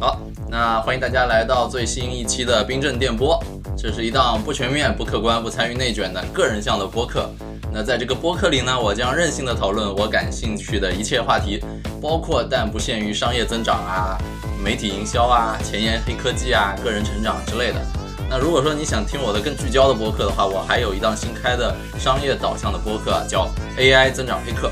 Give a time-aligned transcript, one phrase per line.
[0.00, 0.18] 好，
[0.48, 3.42] 那欢迎大家来到最新一期的冰镇电波。
[3.76, 7.30] 这是一档不全面、不客观、不参与内卷的个人向的播客。
[7.72, 11.60] 那在这个播客里呢，我将任性的讨论我感兴趣的一切话题，
[12.02, 14.18] 包括但不限于商业增长啊、
[14.62, 17.80] 媒体营销啊、前沿黑科技啊、个人成长之类的。
[18.28, 23.48] 那如果说你想听我的更聚焦的播客的话，我还有一档新开的商业导向的播客，叫
[23.78, 24.70] AI 增长黑客。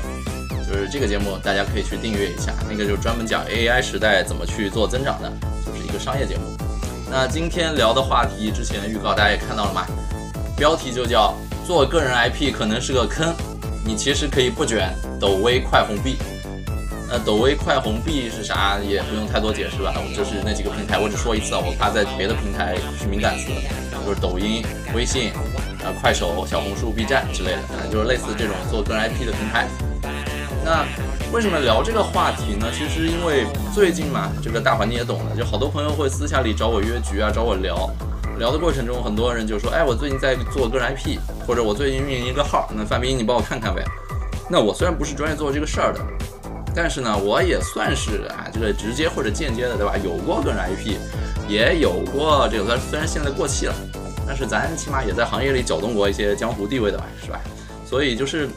[0.73, 2.51] 就是这个节目，大家可以去订阅一下。
[2.67, 5.31] 那个就是专门讲 AI 时代怎么去做增长的，
[5.63, 6.41] 就是一个商业节目。
[7.11, 9.85] 那今天聊的话题，之前的预告大家也看到了嘛，
[10.57, 13.35] 标题就叫做个人 IP 可能是个坑，
[13.85, 14.89] 你其实可以不卷
[15.21, 16.17] 抖微快红币。
[17.07, 23.51] 那抖微快红币是啥，也不用太多解释吧，我就是那几个平台，我只说一次啊，我怕在别的平台是敏感词，
[24.03, 24.65] 就是抖音、
[24.95, 25.29] 微信、
[25.85, 29.67] 啊快手、小红书、B 站之类的，反正就是类似这种做个人 IP 的平台。
[30.63, 30.85] 那
[31.33, 32.67] 为什么聊这个话题呢？
[32.71, 37.89] 其实因为最近嘛，这个大环境也懂的，就好多朋友会私下里找我约局啊，找我聊。
[38.39, 43.83] 聊的过程中，很多人就说：“哎，我最近在做个人 IP，或者我最近运营一个号，那范冰你帮我看看呗。”
[44.49, 45.99] 那我虽然不是专业做这个事儿的，
[46.73, 49.95] 但是呢，我也算是啊，这个直接或者间接的，对吧？
[50.03, 50.97] 有过个人 IP，
[51.47, 53.75] 也有过这个，虽然现在过气了，
[54.25, 57.39] 但是咱起码也在行业里搅动过一些江湖地位的吧，是吧？
[57.85, 58.49] 所以就是。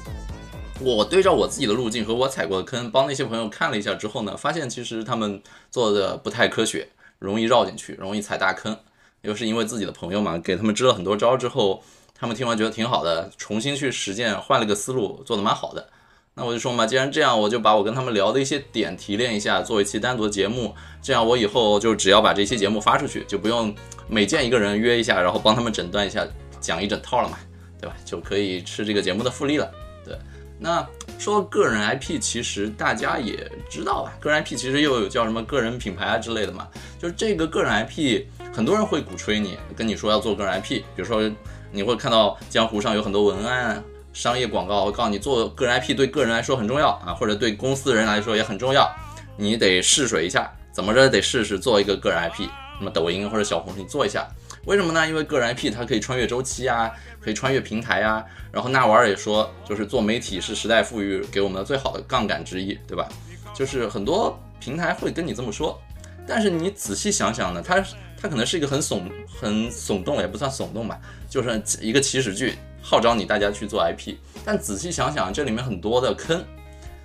[0.80, 6.88] 我对照我自己的路径和我踩过的坑，帮那些朋友看了一下之后呢，发现其实他们做的不太科学，
[7.18, 8.76] 容易绕进去，容易踩大坑。
[9.22, 11.82] 又是因为自己的朋友嘛，给他们支了很多招之后，
[12.14, 15.88] 他们听完觉得挺好的，重新去实践，换了个思路，做的蛮好的。
[16.34, 23.74] 那我就说嘛，既然这样，我就把我跟他们聊的一些点提炼一下，做一期单独的节目，这样我以后就只要把这期节目发出去，就不用
[24.06, 26.26] 每见一个人约一下，然后帮他们诊断一下，
[26.60, 27.38] 讲一整套了嘛，
[27.80, 27.96] 对吧？
[28.04, 29.68] 就可以吃这个节目的复利了，
[30.04, 30.16] 对。
[30.58, 30.86] 那
[31.18, 34.12] 说到个人 IP，其实大家也知道吧？
[34.20, 36.66] 个人 IP 其实又有叫什么个人品牌啊之类的嘛。
[36.98, 40.80] 就是这个个人 IP，很多人会鼓吹你，跟你说要做个人 IP。
[40.94, 41.30] 比如说，
[41.70, 43.82] 你会看到江湖上有很多文案、
[44.12, 48.90] 商业广告，会告诉你做个人 IP 对个人来说很重要啊，或者对公司人来说也很重要。
[49.36, 52.48] 你得试水一下，怎么着得试试做一个个人 IP。
[52.78, 54.26] 那么抖音或者小红书你做一下，
[54.66, 55.08] 为什么呢？
[55.08, 56.92] 因为个人 IP 它可以穿越周期啊。
[57.18, 63.08] 可以穿越平台呀，然后纳瓦尔也说，就是做媒体是时代赋予给我们的最好的杠杆之一，对吧？
[63.52, 65.76] 就是很多平台会跟你这么说，
[66.24, 67.84] 但是你仔细想想呢，它
[68.16, 69.10] 它可能是一个很耸
[69.40, 74.14] 很耸动，也不算耸动吧，就是一个起始句，号召你大家去做 IP。
[74.44, 76.44] 但仔细想想，这里面很多的坑。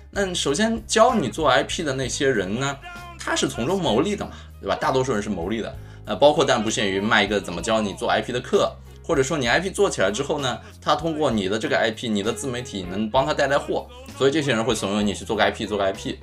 [0.08, 2.78] 那首先教你做 IP 的那些人呢，
[3.18, 4.30] 他是从中牟利的嘛，
[4.60, 4.76] 对吧？
[4.80, 5.74] 大多数人是牟利的，
[6.06, 8.70] 呃，包括但不限于卖一个怎么教你做 IP 的课。
[9.04, 13.84] 或者说你 IP 做起来之后呢，他通过你的这个 IP，你的自媒体能帮他带带货，
[14.16, 16.14] 所以这些人会怂恿你去做个 IP，做个 IP。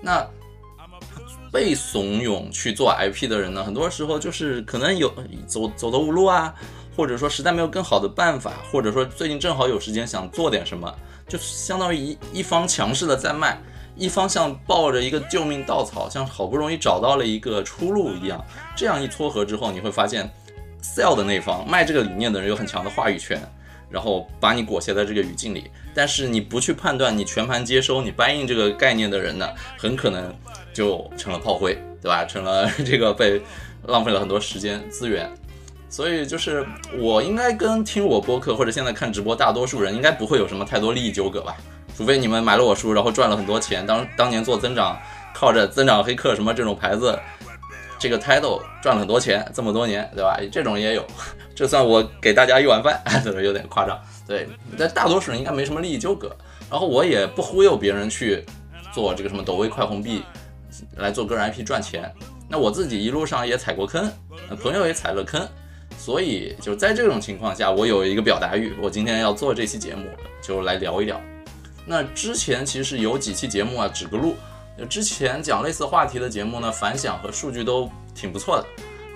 [0.00, 0.26] 那
[1.52, 5.12] 被怂恿去做 IP 的人呢，很多时候就是可能有
[5.46, 6.54] 走走投无路啊，
[6.96, 10.92] 或者说实在没有更好的办法，或者说最近正好有时间想做点什么，
[11.28, 13.60] 就相当于一一方强势的在卖，
[13.96, 18.44] 一方像抱着一个救命稻草，像好不容易找到了一个出路一样，
[18.76, 20.30] 这样一撮合之后，你会发现。
[20.86, 23.40] sell 的那方卖这个理念的人有很强的话语权，
[23.88, 25.70] 然后把你裹挟在这个语境里。
[25.94, 30.30] 但是你不去判断，你全盘接收，你 buy in 这个概念的人呢，很可能
[30.74, 31.72] 就成了炮灰，
[32.02, 32.26] 对吧？
[32.26, 33.40] 成了这个被
[33.86, 35.26] 浪费了很多时间资源。
[35.88, 36.66] 所以就是
[36.98, 41.56] 我应该跟听我播客或者现在看直播大多数人应该不会有什么太多利益纠葛吧？
[41.96, 44.98] 除非你们买了我书，然后赚了很多钱，当当年做增长，
[45.32, 47.18] 靠着增长黑客什么这种牌子。
[47.96, 50.38] 这个 title 赚了很多钱，这么多年，对吧？
[50.52, 51.06] 这种也有，
[51.54, 53.98] 这算我给大家一碗饭，这 个有点夸张。
[54.26, 54.46] 对，
[54.76, 56.36] 但大多数人应该没什么利益纠葛。
[56.70, 58.44] 然后我也不忽悠别人去
[58.92, 60.22] 做这个什么抖微快红币
[60.96, 62.12] 来做个人 IP 赚钱。
[62.48, 64.12] 那我自己一路上也踩过坑，
[64.60, 65.46] 朋友也踩了坑，
[65.96, 68.74] 所以就在这种情况下，我有一个表达欲。
[68.82, 70.04] 我今天要做这期节目，
[70.42, 71.18] 就来聊一聊。
[71.86, 74.36] 那之前其实有几期节目啊，指个路。
[74.88, 78.66] 之前讲类似话题的节目呢，反响和数据都挺不错的。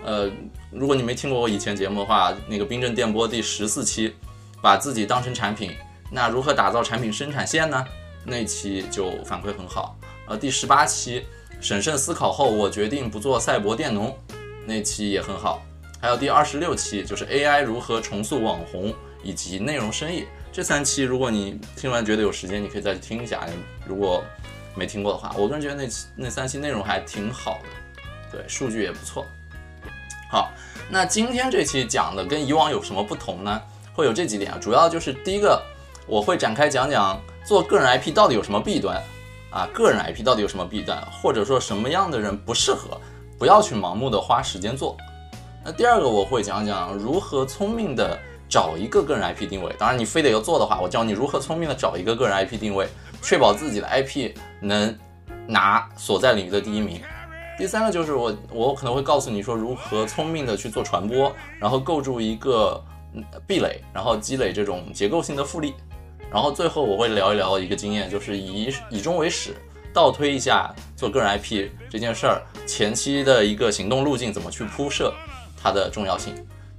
[0.05, 0.31] 呃，
[0.71, 4.15] 如果你没听过我以前节目的话，那个冰镇电波第十四期，
[4.63, 5.73] 把自己当成产品，
[6.13, 7.85] 那如何打造产品生产线呢？
[8.25, 9.99] 那期就反馈很好。
[10.29, 11.25] 呃，第十八期，
[11.61, 14.17] 审慎思考后我决定不做赛博电农，
[14.65, 15.63] 那期也很好。
[16.01, 18.95] 还有第二十六期，就是 AI 如何重塑网红
[19.25, 20.25] 以及内容生意。
[20.51, 23.47] 这三期，如果你听完觉得有时间，你可以再去听一下。
[23.87, 24.25] 如果
[24.75, 29.25] 没听过的话，我个人觉得那期那三期内容还挺好的，对，数据也不错。
[30.31, 30.51] 好，
[30.91, 33.63] 那今天这期讲的跟以往有什么不同呢？
[33.93, 35.63] 会有这几点啊，主要就是第一个，
[36.07, 39.01] 我会展开讲讲做个人 IP 到底有什么弊端
[39.51, 43.01] 啊，个人 IP 到底有什么弊端，或者说什么样的人不适合
[43.39, 44.97] 不要去盲目的花时间做。
[45.65, 48.19] 那第二个我会讲讲如何聪明的
[48.49, 49.75] 找一个个人 IP 定位。
[49.79, 52.89] 当然你非得要做的话，我教你如何聪明的找一个个人 IP 定位，
[53.23, 54.97] 确保自己的 IP 能
[55.47, 57.01] 拿所在领域的第一名。
[57.59, 62.81] 第三个就是我我可能会告诉你说如何聪明的去做传播，然后构筑一个
[63.47, 65.75] 壁垒，然后积累这种结构性的复利。
[66.31, 69.57] 然后最后我会聊一聊一个经验，就是以以终为始，
[69.93, 75.13] 倒推一下做个人 IP 这件事儿前期的一个行动路径怎么去铺设，
[75.61, 76.35] 它的重要性，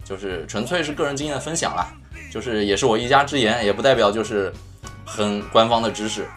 [0.09, 1.93] 就是纯粹是个人经验分享啦，
[2.31, 4.51] 就是也是我一家之言，也不代表就是
[5.05, 6.27] 很官方的知识，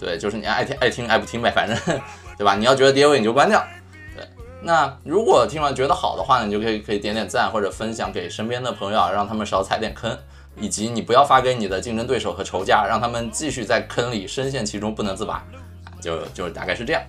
[0.00, 2.00] 对，就是你爱听爱听爱不听呗，反正
[2.38, 2.56] 对吧？
[2.56, 3.62] 你要觉得跌位你就关掉，
[4.16, 4.26] 对。
[4.62, 10.18] 那如果听完觉得好的话呢，你就可以可以点点赞或者分享给身边的朋友啊，让他们少踩点坑。
[10.60, 15.40] 以及你不要发给你的竞争对手和仇家，让他们继续在坑里深陷其中不能自拔，
[16.00, 17.02] 就就大概是这样。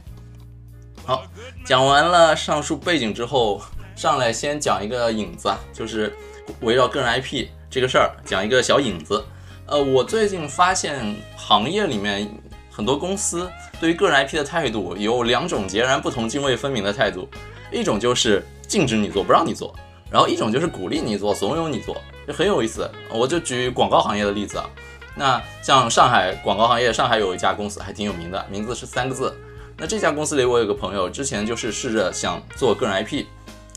[1.04, 1.24] 好，
[1.66, 3.60] 讲完了上述背景之后，
[4.00, 6.16] 上来先讲一个引子，啊，就是
[6.62, 9.22] 围绕个人 IP 这个事儿讲一个小引子。
[9.66, 12.26] 呃，我最近发现行业里面
[12.72, 17.28] 很多公司对于个人 IP 的态度有两种截然不同、泾渭分明的态度，
[17.74, 19.76] 一种就是禁止你做，不让你做。
[20.10, 22.90] 然后一种就是鼓励你做，怂恿你做，就很有意思。
[23.12, 24.70] 我就举广告行业的例子啊，
[25.18, 29.38] 那像上海广告行业，上海有一家公司还挺有名的，名字是三个字。
[29.82, 33.26] 那这家公司里我有个朋友，之前就是试着想做个人 IP，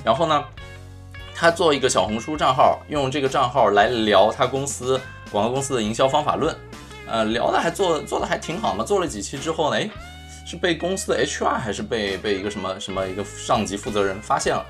[0.04, 0.44] 然后呢，
[1.34, 5.00] 他做一个小红书账号，用这个账号来聊他公司
[5.30, 6.54] 广告公司的营销方法论，
[7.06, 8.84] 呃，聊的还做做的还挺好嘛。
[8.84, 9.88] 做了几期之后呢，哎，
[10.46, 14.64] 是被公司的 HR 还是被被一个什么什么一个上级负责人发现了。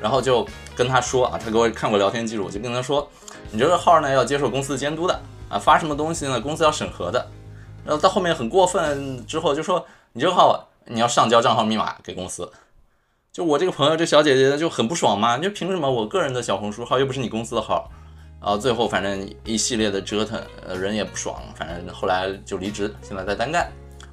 [0.00, 0.46] 然后就
[0.76, 3.08] 跟他说啊，他给我看过聊天记录，就跟他说，
[3.50, 7.26] 你这个号呢要接受公司监督的啊，发什么东西呢，公司要审核的。
[7.84, 12.50] 然后到后面很过分之后就说，你这个号你要上交账号密码给公司。
[13.36, 17.86] 就我这个朋友这小姐姐就很不爽嘛，就凭什么我个人的小红书号又不是你公司的号？
[18.40, 23.70] 然后最后反正一系列的折腾，呃人也不爽，反正后来就离职，现在在单干。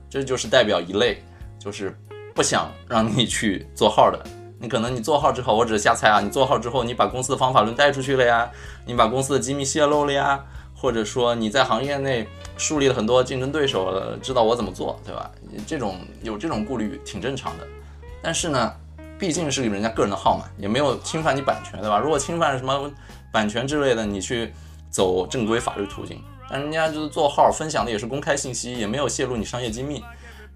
[0.09, 1.23] 这就是代表一类，
[1.57, 1.97] 就是
[2.35, 4.21] 不想让你去做号的。
[4.59, 6.19] 你可能你做号之后，我只是瞎猜啊。
[6.19, 8.51] 你做号之后，你把公司的方法论带出去了呀，
[8.85, 10.43] 你把公司的机密泄露了呀，
[10.75, 12.27] 或者说你在行业内
[12.57, 15.31] 树立了很多竞争对手，知道我怎么做，对吧？
[15.65, 17.65] 这种有这种顾虑挺正常的。
[18.21, 18.73] 但是呢，
[19.23, 21.97] 毕竟是人家个人的号嘛，也没有侵犯你版权，对吧？
[21.97, 22.91] 如果侵犯什么
[23.31, 24.53] 版权之类的，你去
[24.89, 26.21] 走正规法律途径。
[26.49, 30.03] 但人家就是做号分享的也是公开信息，也没有泄露你商业机密。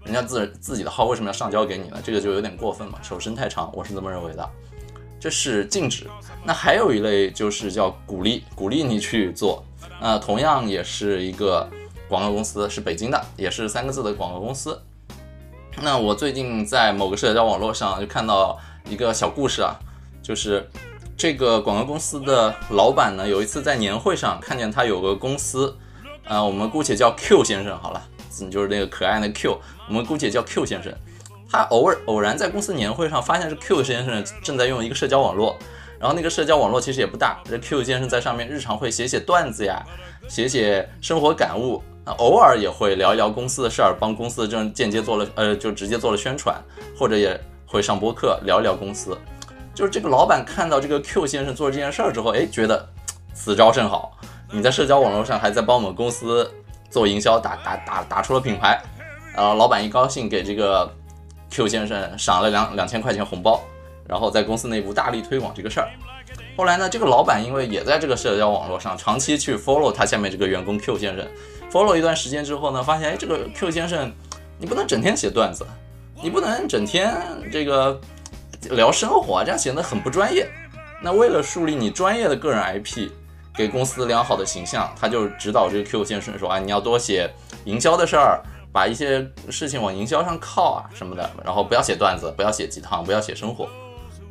[0.04, 1.96] 人家自自己的号为什么要上交给你呢？
[2.04, 4.46] 这个就有点过分了，手伸太长，我是这么认为的。
[5.18, 6.06] 这是禁止。
[6.44, 9.64] 那还有一类就是叫鼓励，鼓励你去做。
[9.98, 11.66] 那同样也是一个
[12.06, 14.78] 广告公司，是北京的，也是三个字的广告公司。
[15.80, 18.58] 那我最近在某个社交网络上就看到
[18.88, 19.74] 一个小故事啊，
[20.22, 20.68] 就是
[21.16, 25.76] 这个广告公司的老板呢，有一次在年会上看见他有个公司，
[26.24, 28.02] 呃，我们姑且叫 Q 先生好了。
[28.40, 29.58] 你就是那个可爱的 Q，
[29.88, 30.92] 我们姑且叫 Q 先生。
[31.50, 35.56] 他偶尔偶然在公司年会上发现是 Q 先生正在用一个社交网络，
[35.98, 39.82] 然后那个社交网络其实也不大，这 Q 先生在上面日常会写写段子呀，
[40.28, 41.82] 写写生活感悟，
[42.16, 46.56] 偶尔也会聊一聊公司的事儿，帮公司这种间接做了呃就直接做了宣传，
[46.98, 49.16] 或者也会上播客聊一聊公司。
[49.74, 52.88] 就是这个老板看到这个 Q 先生做这件事儿之后，哎，觉得
[53.32, 54.12] 此招甚好，
[54.50, 56.50] 你在社交网络上还在帮我们公司。
[56.90, 58.80] 做营销打打打打出了品牌，
[59.36, 60.90] 然后老板一高兴给这个
[61.50, 63.60] Q 先生赏了两两千块钱红包，
[64.06, 65.90] 然后在公司内部大力推广这个事儿。
[66.56, 71.26] 后来呢，这个老板因为也在这个社交网络上长期去 follow 他下面这个员工 Q 先生
[71.72, 74.12] ，follow 一段时间之后呢，发现哎，这个 Q 先生
[74.58, 75.66] 你不能整天写段子，
[76.22, 77.16] 你不能整天
[77.52, 78.00] 这个
[78.70, 80.48] 聊生活，这样显得很不专业。
[81.02, 83.10] 那为了树立你专业的个人 IP。
[83.56, 87.28] 给公司良好的形象，他就指导这个 Q 先生说啊，你要多写
[87.64, 88.40] 营销的事儿，
[88.72, 93.68] 把一些事情往营销上靠啊什么的，然后不要写段子，不要写鸡汤，不要写生活，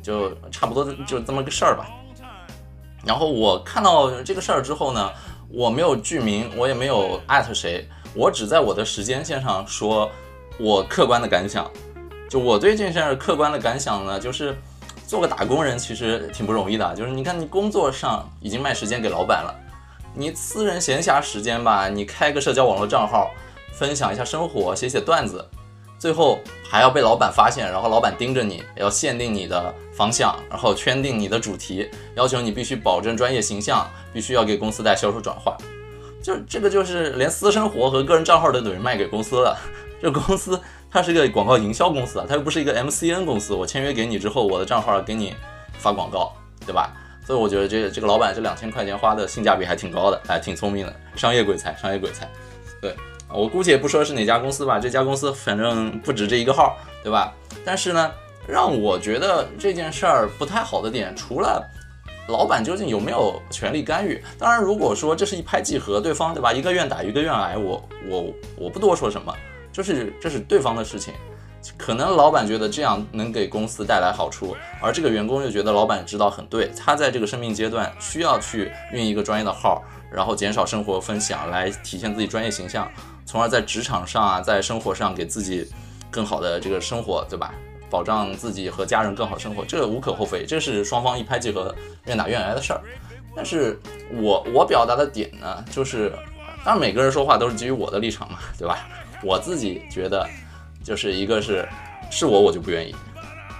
[0.02, 1.90] 就差不多就这么个事儿吧。
[3.04, 5.10] 然后我看到这个事儿之后呢，
[5.50, 10.10] 我没有剧名，我也没有艾特谁，我只在我的时间线上说
[10.58, 11.70] 我客观的感想。
[12.28, 14.56] 就我对这件事客观的感想呢，就是。
[15.06, 19.54] 做个打工人其实挺不容易的，就是你看你工作上已经卖时间给老板了，
[20.12, 23.30] 你私人闲暇时间吧，你开个社交网络账号，
[23.72, 25.42] 分享一下生活，写写段子，
[25.98, 35.56] 最后还要被老板发现，然后老板盯着你，要限定你的方向，然后圈定你的主题，要求你必须保证专业形象，必须要给公司带销售转化，
[36.22, 39.58] 就这个就是连私生活和个人账号都等于卖给公司了，
[40.00, 43.52] 这公司它是一个广告营销公司啊，它又不是一个 MCN 公司。
[43.52, 45.34] 我签约给你之后，我的账号给你
[45.78, 46.32] 发广告，
[46.64, 46.92] 对吧？
[47.26, 52.26] 所以我觉得这这个老板这两千块钱花的性价比还挺高的，还挺聪明的，商业鬼才，商业鬼才。
[52.80, 52.94] 对
[53.32, 57.34] 我姑且不说是哪家公司吧，这家公司反正不止这一个号，对吧？
[57.64, 58.10] 但是呢，
[58.46, 61.62] 让我觉得这件事儿不太好的点，除了
[62.28, 69.34] 老板究竟有没有权利干预，当然如果说这是一拍即合，对方对吧，一个愿打一个愿挨，我我我不多说什么，
[69.72, 71.12] 就是这是对方的事情。
[71.76, 82.90] 可能老板觉得这样能给公司带来好处，而这个员工又觉得老板知道很对，他在这个生命阶段需要去运一个专业的号，然后减少生活分享，来体现自己专业形象，
[83.28, 85.68] 从而在职场上啊，在生活上给自己
[86.10, 87.52] 更好的这个生活，对吧？
[87.90, 91.74] 保障自己和家人更好生活，这个无可厚非，这是双方一拍即合、
[92.06, 92.80] 愿打愿挨的事儿。
[93.36, 93.78] 但是
[94.14, 96.10] 我我表达的点呢，就是，
[96.64, 98.78] 当然每个人说话都是基于我的立场嘛，对吧？
[99.22, 100.26] 我自己觉得。
[100.82, 101.68] 就是一个是，
[102.10, 102.94] 是我我就不愿意，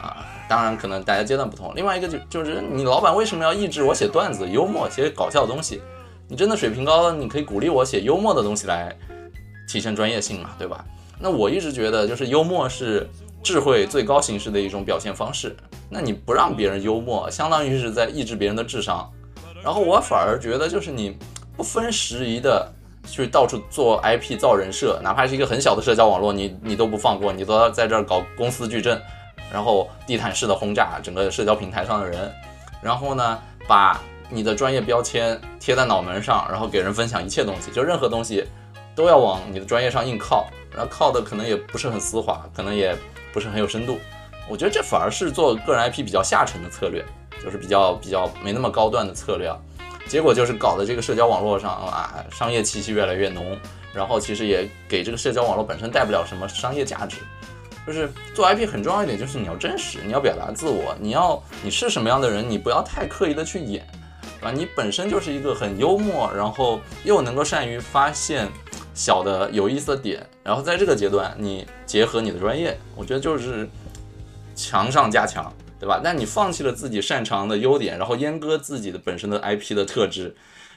[0.00, 1.74] 啊，当然可能大家阶段不同。
[1.74, 5.82] 另外一个就就是你老板为什么要抑制我写段子、幽默、写搞笑的东西？
[6.26, 8.96] 你真的水平高了，你可以鼓励我写幽默的东西来
[9.68, 10.84] 体现专业性嘛，对吧？
[11.20, 13.08] 那我一直觉得就是幽默是
[13.42, 15.54] 智慧最高形式的一种表现方式。
[15.88, 19.08] 那你不让别人幽默，相当于是在抑制别人的智商。
[19.62, 21.16] 然后我反而觉得就是你
[21.56, 22.72] 不分时宜的。
[23.10, 29.00] 去到处做 IP 造人设，哪怕是一个很小的社交网络，你你都不放过，你都要在这儿搞公司矩阵，
[29.50, 32.30] 然后地毯式的轰炸整个社交平台上的人，
[32.82, 33.98] 然后呢，把
[34.28, 38.44] 你的专业标签贴在脑门上，然后给人分享一切东西，就任何东西
[38.98, 42.96] 都要往你的专业上硬靠，然后靠的可能也不是很丝滑，可能也
[43.32, 44.00] 不是很有深度。
[44.48, 47.04] 我觉得这反而是做个人 IP 比较下沉的策略，
[47.40, 49.48] 就是比较比较没那么高端的策略。
[50.08, 53.56] 结果就是搞得这个社交网络上啊，商业气息越来越浓，
[53.94, 57.18] 然后其实也给这个社交网络本身带不了什么商业价值。
[57.86, 63.86] 就是做 IP 很重要一点，就是你要真实，你要表达自我，你要你是什么样的人，你不要太刻意的去演，
[64.40, 68.48] 啊，你本身就是一个很幽默，然后又能够善于发现
[68.98, 73.68] 小的有意思的点，然后在这个阶段你结合你的专业，我觉得就是
[74.56, 75.52] 强上加强。
[75.80, 76.00] 对吧？
[76.02, 80.34] 但你放弃了自己擅长的优点，然后阉割自己的本身的 IP 的特质，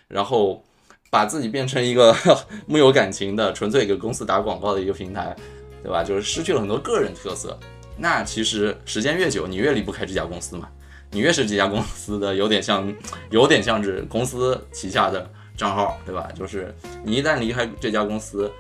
[0.07, 0.63] 然后
[1.09, 2.15] 把自己变成一个
[2.67, 5.35] 木有感情的、纯粹给公司打广告的一个平台，
[5.81, 6.03] 对吧？
[6.03, 7.59] 就是失去了很多个人特色。
[7.97, 10.69] 那其实时间越久，你越离不开这家公司嘛。
[11.09, 12.95] 你越是这家公司的，有点像，
[13.31, 15.27] 有点像是公司旗下的
[15.62, 16.27] 账号，对吧？
[16.34, 18.51] 就是你一旦离开这家公司，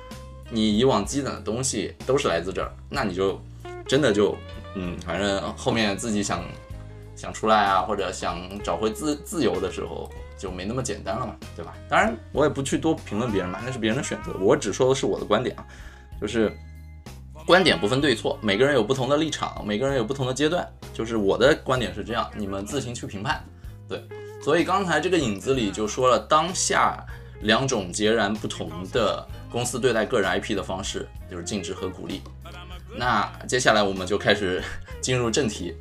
[0.51, 3.41] 你以往积攒的东西都是来自这儿，那你就
[3.87, 4.37] 真的就。
[4.73, 6.45] 嗯，反正后面自己想
[7.13, 11.73] 想出来啊，或者想找回自自由的时候，就没那么简单了嘛，对吧？
[11.89, 15.65] 当然，我也不去多评论别人嘛，那是别人的选择，我只说的是我的观点啊，
[16.21, 16.55] 就是
[17.45, 23.43] 观点不分对错，每个人有不同的立场，每个人有不同的阶段，就是我的观点是这样，你们自行去评判。
[23.89, 24.01] 对，
[24.43, 26.97] 所以刚才这个影子里就说了，当下
[27.41, 32.21] 两种截然不同的公司对待个人 IP 的方式，就是禁止和鼓励。
[32.95, 34.61] 那接下来我们就开始
[34.99, 35.75] 进入正题，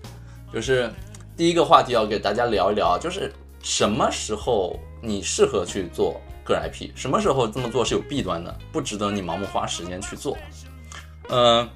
[0.53, 0.91] 就是
[1.37, 10.37] 第一个话题要给大家聊一聊，就是什么时候你适合去做个人 IP，什么时候这么做是有弊端的，不值得你盲目花时间去做。
[11.29, 11.69] 呃，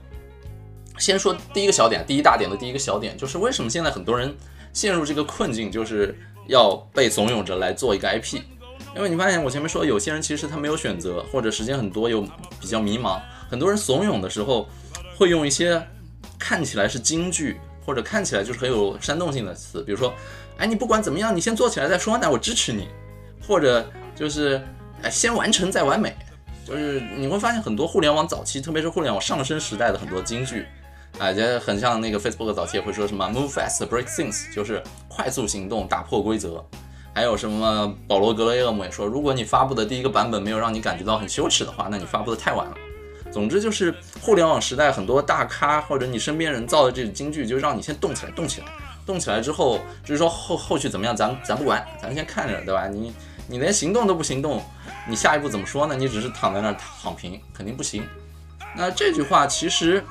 [0.99, 4.33] 先说第一个小点，第一大点的第一个小点，就是为什么现在很多人
[4.73, 8.41] 陷入这个困境，就是要被怂恿着来做一个 IP，
[8.97, 12.23] 因为你发现我前面说有些人其实他没有选择，或者时间很多又
[12.61, 13.21] 比较迷茫，
[13.51, 14.69] 很多人怂恿的时候。
[15.17, 15.81] 会用一些
[16.41, 20.13] 看起来是京剧，或者看起来就是很有煽动性的词，比如说，
[20.59, 22.89] 哎，你不管怎么样，你先做起来再说，那我支持你，
[23.47, 24.61] 或者就是，
[25.03, 26.17] 哎，先完成再完美，
[26.67, 30.67] 就是你会发现很多互联网早期，特别是互联网上升时代的很多京剧，
[31.18, 36.64] 啊，就很像那个 Facebook 早期也会说什么 move fast break things，就是快速行动打破规则，
[37.14, 42.75] 还有什么保罗格雷厄姆也说，如果你发布的第一个版本没有让你感觉到很羞耻的话，那你发布的太晚了。
[43.33, 48.66] 总之就是互联网时代很多大咖或者你身边人造的这种金句，就让你先动起来，动起来，
[49.06, 52.87] 动起来之后，就是说后后续怎么样，咱咱不管，咱先看着，对吧？
[52.88, 53.12] 你
[53.49, 54.62] 你连行动都不行动，
[55.09, 55.94] 你下一步怎么说呢？
[55.97, 58.04] 你只是躺在那儿躺平，肯定不行。
[58.76, 60.04] 那这句话其实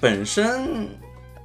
[0.00, 0.88] 本身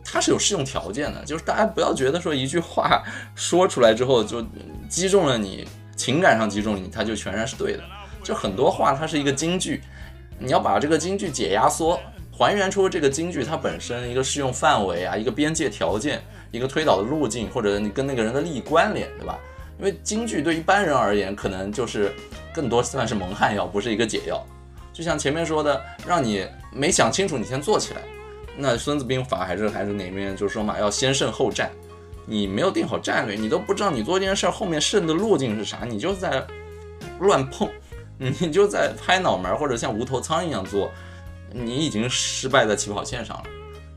[0.03, 3.03] 它是有适用条件的，就是大家不要觉得说一句话
[3.35, 4.45] 说出来之后就
[4.89, 7.83] 击中了你情感上击中你，它就全然是对的。
[8.23, 9.81] 就很多话它是一个金句。
[10.37, 11.99] 你要把这个京剧解压缩，
[12.31, 19.37] 还原出这个京剧它本身一个适用范围啊，一个边界条件，一个推导的路径，或者你跟那个人的利益关联，对吧？
[19.77, 22.13] 因为京剧对一般人而言，可能就是
[22.53, 24.41] 更多算是蒙汗药，不是一个解药。
[24.93, 28.01] 就像前面说的，让你没想清楚，你先做起来。
[28.61, 31.71] 那《孙子兵法》还是还是哪面就是说嘛，要先胜后战。
[32.25, 36.45] 你没有定好战略，你都不知道你做这件事儿后面胜的路径是啥，你就在
[37.19, 37.67] 乱碰，
[38.17, 40.91] 你就在拍脑门或者像无头苍蝇一样做，
[41.51, 43.43] 你已经失败在起跑线上了。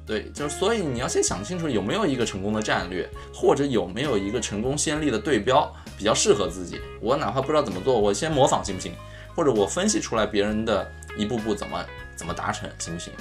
[0.06, 6.80] 对，就是所以你要先想清楚有没有一个成功的战略，或者有没有一个成功先例的对标比较适合自己。
[7.00, 8.94] 我哪怕不知道怎么做，我先模仿行不行？
[9.34, 11.84] 或者我分析出来别人的一步步怎么
[12.16, 13.12] 怎么达成行不行？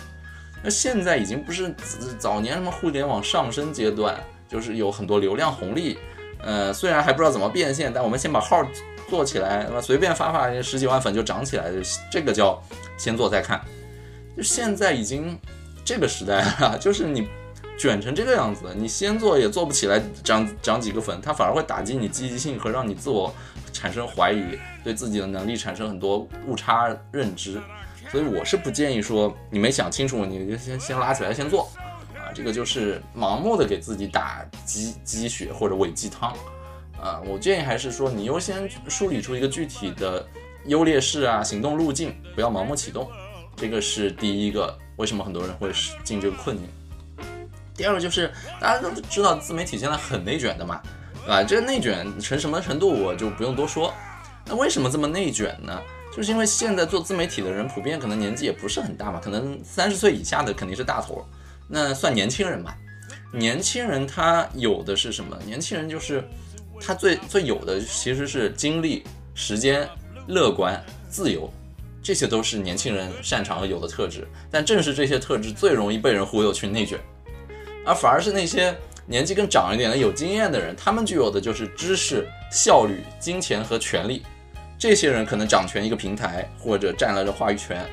[0.64, 1.74] 那现在已经不是
[2.18, 4.16] 早年什么互联网上升阶段，
[4.48, 5.98] 就是有很多流量红利，
[6.42, 8.66] 呃，虽然还不知道怎么变现，但我们先把号
[9.10, 11.66] 做起来，那随便发发十几万粉就涨起来，
[12.12, 12.62] 这个叫
[12.98, 13.60] 先做再看。
[14.36, 15.38] 就现在已经。
[15.84, 17.28] 这个时代啊，就是你
[17.76, 23.34] 卷成这个样子，你先做也做不起来，涨涨几个粉，它反而会打击你积极性和让你自我
[23.74, 24.44] 产生怀疑，
[24.84, 27.60] 对自己的能力产生很多误差认知。
[28.12, 31.72] 所以我是不建议说你没想清楚你就先先拉起来先做
[32.14, 36.36] 啊，这个就是盲目的给自己打鸡鸡血或者伪鸡汤
[37.02, 37.22] 啊。
[37.26, 40.28] 我建议还是说你优先梳理出一个具体的
[40.66, 43.10] 优劣势啊，行动路径，不要盲目启动，
[43.56, 44.78] 这个是第一个。
[44.98, 45.72] 为什么很多人会
[46.04, 46.68] 进这个困境？
[47.74, 50.80] 第二个就是大家都知道自媒体现在很内卷的嘛，
[51.26, 51.44] 对吧？
[51.44, 53.92] 这个内卷成什么程度我就不用多说。
[54.46, 55.82] 那为什么这么内卷呢？
[56.16, 61.26] 就是因为现在做自媒体的人普遍可能年纪也不是很大嘛，可能三十岁以下的肯定是大头，
[61.68, 62.76] 那算年轻人吧。
[63.34, 65.38] 年轻人他有的是什么？
[65.46, 66.24] 年轻人就是
[66.82, 69.04] 他最最有的其实是精力、
[69.34, 69.88] 时间、
[70.28, 71.52] 乐观、自由。
[72.04, 77.00] 这些都是年轻人擅长和有的特质，但正是这些特质最容易被人忽悠去内卷，
[77.86, 78.76] 而反而是那些
[79.06, 84.24] 年纪更长一点的有经验的人，他们具有的就是知识、效率、金钱和权力。
[84.82, 87.86] 这些人可能掌权一个平台或者占了这话语权，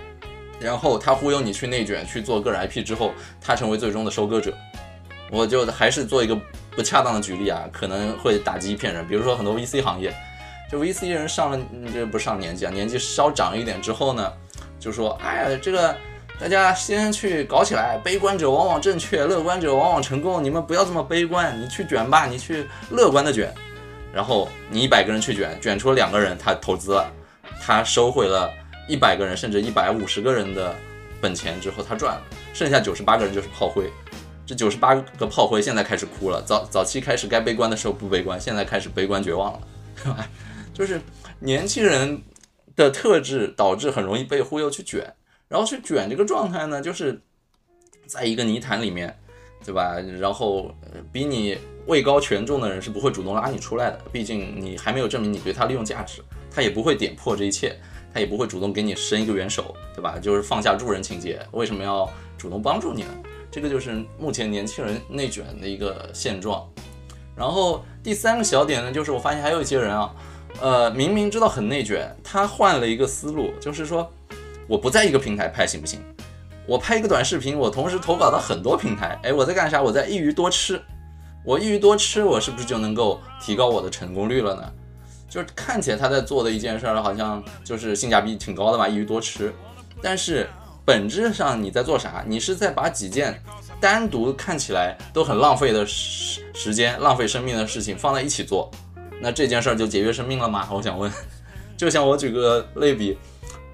[0.59, 4.57] 然后他忽悠你去内卷去做个人 IP 之后，他成为最终的收割者。
[5.31, 6.35] 我就还是做一个
[6.75, 10.11] 不恰当的举例啊，可能会打击一片人，比如说很多 VC 行业。
[10.73, 11.61] 就 VC 人上了，
[11.93, 14.33] 这不上年纪啊，年纪稍长一点之后呢，
[14.81, 15.95] 就说，哎呀，这个
[16.41, 23.53] 大家先去搞起来，悲观者往往正确，乐观者往往成功，你们不要这么悲观，你去卷吧，你去乐观的卷，
[24.13, 27.13] 然后你一百个人去卷，卷出了两个人他投资了，
[27.61, 28.51] 他收回了
[28.89, 30.75] 一百个人甚至一百五十个人的
[31.21, 33.91] 本钱之后他赚了，剩下九十八个人就是炮灰，
[34.47, 39.61] 这九十八个炮灰现在开始哭了，早早期开始该悲观的时候不悲观，现在开始悲观绝望了，
[39.97, 40.29] 是吧？
[40.73, 41.01] 就是
[41.41, 42.23] 年轻人
[42.77, 45.13] 的特质导致很容易被忽悠去卷，
[45.49, 47.21] 然后去卷这个状态呢，就是
[48.07, 49.19] 在一个泥潭里面，
[49.65, 49.97] 对吧？
[50.21, 50.73] 然后
[51.13, 56.23] 比你位高权重的人是不会主动拉你出来的，毕竟你还没有证明你对他利用价值，
[56.55, 57.75] 他也不会点破这一切，
[58.13, 60.19] 他也不会主动给你伸一个援手，对吧？
[60.23, 63.09] 就是放下助人情节，为什么要主动帮助你呢？
[63.51, 66.65] 这个就是目前年轻人内卷的一个现状。
[67.35, 70.15] 然后第三个小点呢，就是我发现还有一些人啊。
[70.61, 74.11] 呃，明明知道很内卷，他换了一个思路，就是说，
[74.67, 76.01] 我不在一个平台拍行不行？
[76.67, 79.81] 我拍一个短视频，我同时投稿到很多平台，哎，我在干啥？
[79.81, 80.81] 我在一鱼多吃，
[81.45, 84.73] 我一鱼多吃，我是不是就能够提高我的成功率了呢？
[85.29, 89.53] 就是看起来他在做的一件事儿，好像就是性价比挺高的吧，一鱼多吃，
[90.03, 90.49] 但是
[90.85, 92.25] 本质上你在做啥？
[92.27, 93.43] 你是在把几件
[93.79, 98.71] 单独看起来都很浪费的时时间、浪费生命的事情放在一起做。
[99.21, 100.67] 那这件事儿就节约生命了吗？
[100.73, 101.13] 我想问，
[101.77, 103.19] 就像我举个类比，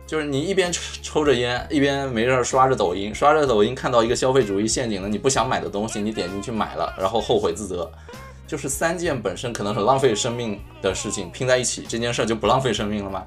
[0.06, 0.70] 就是你一边
[1.02, 7.90] 抽着烟，一边没事刷着抖音，刷着抖音看到一个消费主义陷阱的你不想买的东西，你点进去买了，然后后悔自责，
[8.46, 13.24] 就是三件本身可能很浪费生命的事情拼在一起，这件事儿就不浪费生命了吗？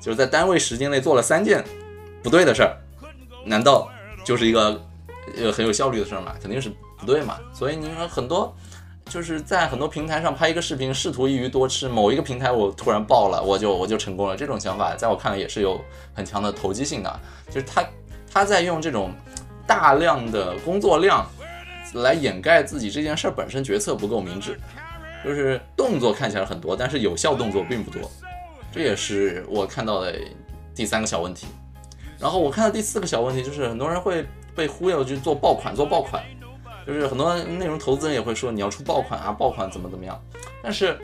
[0.00, 1.64] 就是在单位时间内做了三件
[2.22, 2.76] 不对的事儿，
[3.44, 3.90] 难道
[4.24, 4.80] 就是一个
[5.36, 6.34] 呃很有效率的事儿吗？
[6.40, 7.38] 肯定是不对嘛。
[7.52, 8.54] 所以你说很多。
[9.06, 11.88] 就是在很多平台上拍一个视频，试图一鱼多吃。
[11.88, 14.36] 某一个平台我突然爆了，我就我就成功了。
[14.36, 15.80] 这种想法在我看来也是有
[16.12, 17.20] 很强的投机性的。
[17.48, 17.84] 就是他
[18.32, 19.12] 他在用这种
[19.66, 21.24] 大量的工作量
[21.94, 24.58] 来掩盖自己这件事本身决策不够明智，
[25.24, 28.10] 就是动作看起来很多，但是有效动作并不多。
[28.72, 30.12] 这也是我看到的
[30.74, 31.46] 第三个小问题。
[32.18, 36.24] 然后我看到第四个小问题就是很多人会被忽悠去做爆款，做爆款。
[36.86, 40.20] 就是很多内容投资人也会说你要出爆款啊，爆款怎么怎么样？
[40.62, 40.98] 但是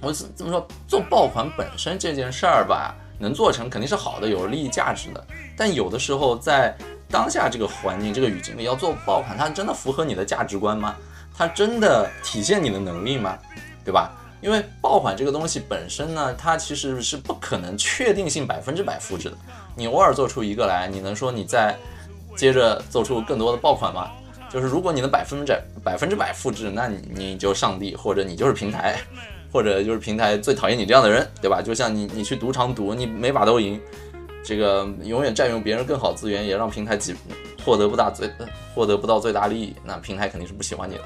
[0.00, 5.26] 我怎么说，做爆款本身这件事儿吧，能做成肯定是好的，有利益价值的。
[5.56, 6.76] 但有的时候在
[7.10, 10.94] 当下这个环境、这个语境里，要做爆款，它真的符合你的价值观吗？
[11.36, 13.38] 它真的体现你的能力吗？
[13.84, 14.12] 对吧？
[14.42, 19.36] 因为爆款这个东西本身呢，它其实是不可能确定性百分之百复制的。
[19.74, 21.76] 你偶尔做出一个来，你能说你在
[22.36, 24.10] 接着做出更多的爆款吗。
[24.48, 28.96] 就是如果你能百分之百分之百复制，那你你就上帝，或者你就是平台，
[29.52, 31.60] 或者就是平台最讨厌你这样的人，对吧？
[31.60, 33.80] 就像你你去赌场赌，你每把都赢，
[34.44, 37.14] 这个永远占用别人更好资源，也让平台几
[37.64, 38.30] 获得不大最
[38.74, 41.02] 获得不到最大利益，那平台肯定是不喜欢你的。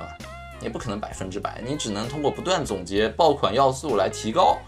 [0.61, 4.59] 也不可能百分之百，你只能通过不断总结爆款要素来提高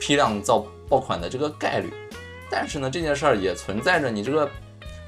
[0.00, 1.92] 批量造爆款的这个概率。
[2.50, 4.50] 但是呢，这件事儿也存在着你这个。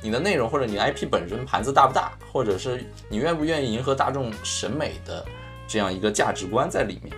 [0.03, 5.25] 你的内容或者你 IP 本身盘子大不大，或者是你愿不愿意迎合大众审美的
[5.67, 7.13] 这样一个价值观在里面。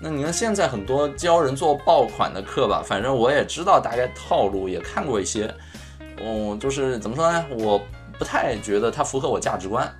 [0.00, 5.52] 那你看现在很多教人做爆款的课吧，反正我也知道大概套路，也看过一些。
[6.22, 7.44] 嗯，就是怎么说呢？
[7.50, 7.80] 我
[8.18, 9.90] 不太觉得它符合我价值观。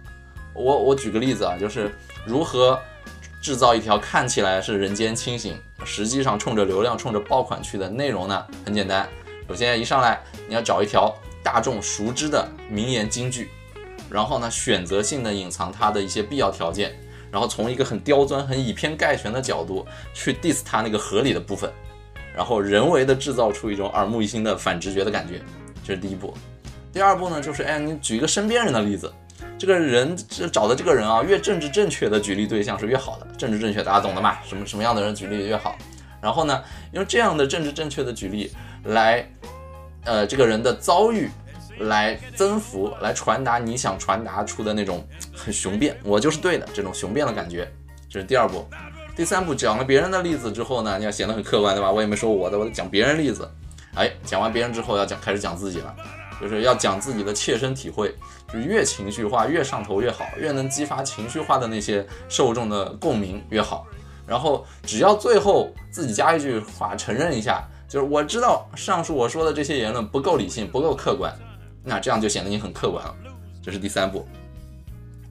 [0.54, 1.90] 我我举个例子啊，就是
[2.24, 2.78] 如何
[3.42, 8.46] 制造一条看起来是人间清醒，实际上冲着流量、冲着爆款去的内容呢？
[8.64, 9.08] 很简单，
[9.48, 11.14] 首先一上来你要找一条。
[11.42, 13.48] 大众熟知的名言金句，
[14.10, 16.92] 然后呢，选择性的隐藏它的一些必要条件，
[17.30, 21.70] 然后从一个很刁钻、很以偏概全的角度去 diss 它那个合理的部分，
[22.36, 25.40] 然后人为的制造出一种耳目一新的反直觉的感觉，
[25.84, 26.34] 这是第一步。
[26.92, 29.12] 第二步呢，就是哎，你举一个身边人的例子，
[29.58, 34.36] 这个人这找的这个人啊，越政治正确的举例对象是越好的，政治正确大家懂的嘛？
[34.46, 35.78] 什么什么样的人举例越好？
[36.20, 38.52] 然后呢，用这样的政治正确的举例
[38.84, 39.26] 来。
[40.04, 41.28] 呃，这个人的遭遇
[41.80, 47.70] 来增幅，来传达你想传达出的那种很雄辩，我就是对的这种雄辩的感觉，
[48.08, 48.66] 这是第二步。
[49.16, 51.90] 第三步讲了别人的例子之后呢，你要显得很客观，对吧？
[51.90, 53.50] 我也没说我的，我讲别人例子。
[53.94, 55.94] 哎，讲完别人之后要讲，开始讲自己了，
[56.40, 58.14] 就是要讲自己的切身体会，
[58.50, 63.86] 就是越情绪化越上头越好，越能激发情绪化的那些受众的共鸣越好。
[64.26, 67.62] 然后只要最后自己加一句话，承认一下。
[67.90, 71.36] 就是我知道上述我说的这些言论不够理性，不够客观，
[71.82, 73.12] 那这样就显得你很客观了。
[73.60, 74.28] 这是第三步。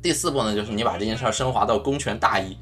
[0.02, 2.58] 第四步呢，就是你把这件事儿升华到公权大义，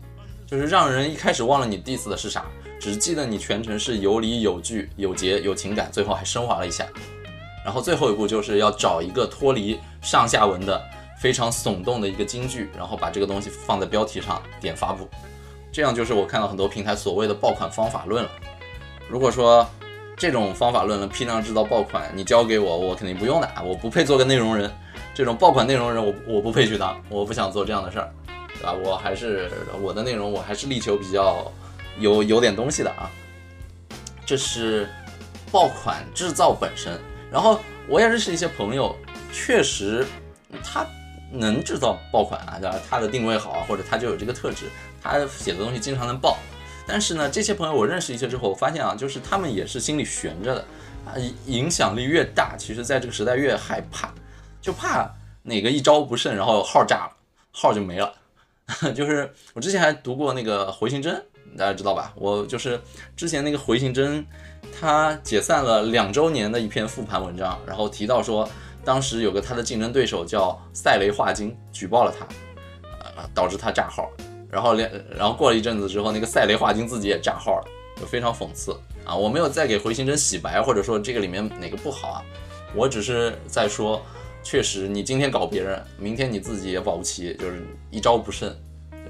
[0.45, 2.45] 就是让人一开始忘了你 diss 的是啥，
[2.79, 6.85] 只记得你全程是有理有据、有节有情感，最后还升华了一下。
[7.65, 10.79] 然后最后一步就是要找一个脱离上下文的
[11.19, 15.09] 非常耸动的一个金句，然后把这个东西放在标题上点发布，
[15.71, 18.29] 这样就是我看到很多平台所谓的爆款方法论了。
[19.09, 19.67] 如果说，
[20.17, 24.69] 这种方法论了，批量制造爆款，你交给我，我肯定不用的，我不配做个内容人。
[25.13, 28.11] 这种爆款内容人，我我不配去当，我不想做这样的事儿，
[28.55, 28.73] 对吧？
[28.73, 31.51] 我还是我的内容，我还是力求比较
[31.99, 33.11] 有有点东西的啊。
[34.25, 34.89] 这是
[35.51, 36.99] 爆款制造本身。
[37.31, 38.95] 然后我也认识一些朋友，
[39.31, 40.03] 确实
[40.63, 40.83] 他
[41.31, 42.75] 能制造爆款啊，对吧？
[42.89, 44.65] 他的定位好，或者他就有这个特质，
[44.99, 46.37] 他写的东西经常能爆。
[46.87, 50.61] 但是呢，这些朋友我认识一些之后，我发现啊，就是他们也是心里悬着的
[51.05, 51.13] 啊，
[51.45, 54.13] 影响力越大，其实在这个时代越害怕，
[54.61, 57.11] 就怕哪个一招不慎，然后号炸了，
[57.51, 58.13] 号就没了。
[58.95, 61.23] 就是我之前还读过那个回形针，
[61.57, 62.13] 大家知道吧？
[62.15, 62.79] 我就是
[63.15, 64.25] 之前那个回形针，
[64.77, 68.49] 他解散了两周年的一篇复盘文章，然后提到说，
[68.83, 72.25] 当时有个他的竞争对手叫赛雷画金举报了他，
[73.15, 74.09] 呃，导致他炸号。
[74.57, 79.15] 然后连，然后过了一阵子之后，那个赛雷华金自己也炸号了，就非常讽刺啊！
[79.15, 82.25] 我没有再给回形针洗白，或者说这个里面哪个不好啊？
[82.73, 84.01] 我只是在说，
[84.41, 88.51] 确实你今天搞别人，明天你自己也保不齐，就是一招不慎，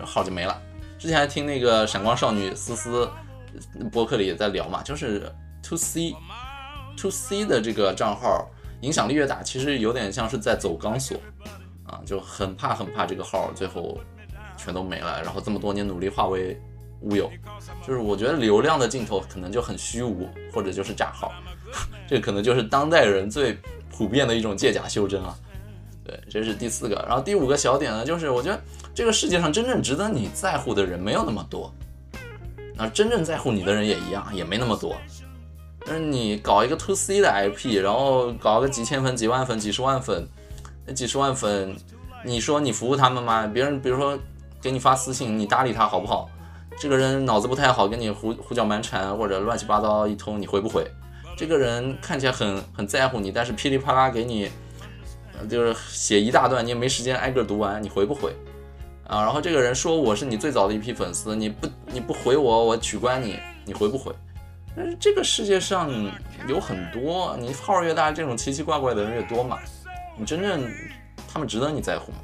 [0.03, 0.61] 号就没了。
[0.99, 3.09] 之前还听那个闪光少女思思
[3.89, 5.31] 博客里也在聊嘛，就是
[5.63, 6.13] to C
[6.97, 11.15] to C 的这个账号影响力越大，其实有点像是在走钢索
[11.85, 13.97] 啊，就很怕很怕这个号最后。
[14.67, 16.59] 全都没了，然后这么多年努力化为
[17.03, 17.31] 乌有，
[17.87, 21.31] 就是我觉得流量的尽头可能就很虚无，或者就是假号，
[22.05, 23.57] 这可能就是当代人最
[23.89, 25.33] 普遍的一种借假修真了。
[26.03, 28.61] 对，这是第四个，然后第五个小点呢，就是我觉得
[28.93, 31.73] 这个世界上真正值得你在乎的人没有那么多，
[32.75, 34.97] 那真正在乎你的人也一样，也没那么多。
[35.85, 40.27] 但是你搞一个 to C 的 IP，然后搞个几千粉、几万粉、几十万粉，
[40.85, 41.73] 那几十万粉，
[42.25, 43.47] 你说你服务他们吗？
[43.47, 44.19] 别人比如说。
[44.61, 46.29] 给你发私信，你搭理他好不好？
[46.79, 50.85] 这个人脑子不太好，跟你胡胡搅蛮缠或者乱七八糟一通，你回不回？
[51.35, 54.49] 这个人看起来很很在乎你，但是噼里啪啦给你，
[55.49, 58.35] 就是写一大段，你也没时间挨个读完，你回不回？
[59.07, 64.13] 啊，然后这个人说我是你最早的一批粉丝，你不你不回我，我取关你，你回不回？
[64.75, 65.89] 但是这个世界上
[66.47, 69.57] 有很多，你号越大，这种奇奇怪怪的人越多嘛，
[70.15, 70.69] 你真正
[71.31, 72.17] 他们值得你在乎吗？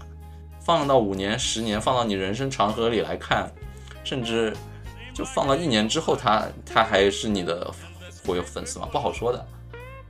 [0.63, 3.51] 放到五年、十年，放到你人生长河里来看，
[4.03, 4.55] 甚至
[5.13, 7.69] 就放到一年之后，他他还是你的
[8.25, 8.87] 活跃粉丝吗？
[8.91, 9.45] 不好说的。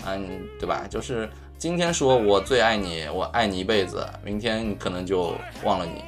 [0.05, 0.85] 嗯，对吧？
[0.89, 6.03] 就是今天说我最爱你，我爱你一辈子，明天可能就忘了你。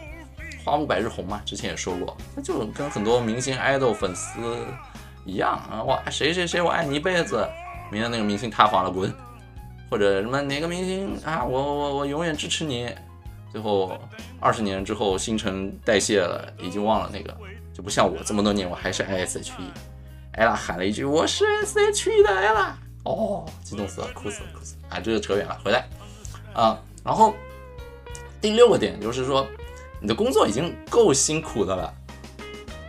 [0.66, 4.66] 花无百日红嘛，之前也说过，那就跟很多明星爱豆粉丝
[5.24, 7.48] 一样啊，哇谁谁谁我爱你一辈子，
[7.92, 9.14] 明天那个明星塌房了滚，
[9.92, 12.90] 或者什么哪个明星啊，我我我永远支持你，
[13.56, 13.98] 最后
[14.42, 17.34] 二十年之后新陈代谢了，已经忘了那个，
[17.74, 19.72] 就不像我这么多年我还是 I S H E，
[20.34, 22.78] 艾拉喊了一句我是 S H E 的艾拉。
[23.06, 24.98] 哦，激动死了，哭死了，哭死了！
[24.98, 25.88] 啊，这就扯远了，回来
[26.54, 26.78] 啊。
[27.02, 27.34] 然后
[28.42, 29.48] 第六个点就是说，
[30.02, 31.94] 你的工作已经够辛苦的了，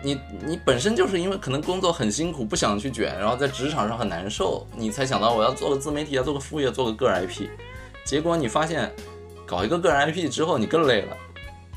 [0.03, 7.47] 你你本身就是因为可能工作很辛苦，不想去卷，然后在职场上很难受，你才想到我要做个自媒体，要做个副业，做个个人 IP。
[8.05, 8.93] 结果你发现
[9.47, 11.17] 搞一个个人 IP 之后，你更累了，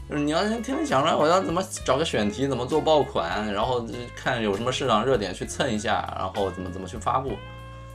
[0.10, 7.34] 就是你要天天想着我要怎么找个选题，怎么做爆款，然后看有什么市场热点去蹭一下，然后怎么怎么去发布。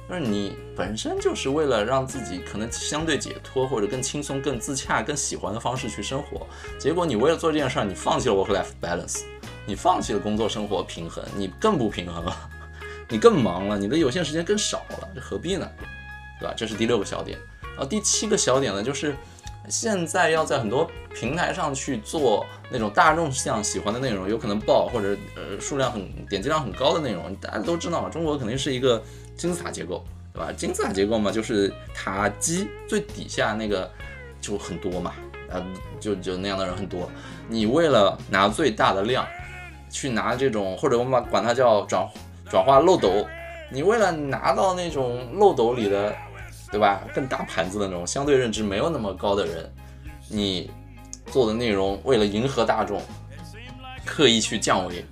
[0.07, 6.47] 就是你本身就是为了让自己可能相对解脱或者更轻松、更自洽、更喜欢的方式去生活，
[6.79, 9.23] 结果你为了做这件事儿，你放弃了 work-life balance，
[9.67, 12.37] 你放弃了工作生活平衡，你更不平衡了，
[13.09, 15.67] 你更忙了，你的有限时间更少了，这何必呢？
[16.39, 16.55] 对吧？
[16.55, 17.39] 这是第六个小点。
[17.63, 19.17] 然后第七个小点呢，就是
[19.69, 29.03] 现在要在很多平台上去做那种大众向喜欢的内容，有可能爆或者呃数量很点击量很高的内容，大家都知道嘛，中国肯定是一个。
[29.37, 30.53] 金字塔结构，对吧？
[30.57, 33.91] 金字塔结构嘛，就是塔基最底下那个
[34.41, 35.13] 就很多嘛，
[35.51, 35.61] 啊，
[35.99, 37.11] 就就那样的人很多。
[37.49, 39.27] 你为了拿最大的量，
[39.91, 42.09] 去拿这种，或者我们把管它叫转
[42.49, 43.27] 转化漏斗，
[43.73, 46.15] 你为了拿到那种漏斗里的，
[46.75, 47.03] 对吧？
[47.15, 49.73] 更大盘子的那种相对认知没有那么高的人，
[50.29, 50.69] 你
[51.27, 53.01] 做的内容为了迎合大众，
[54.05, 55.05] 刻意去降维，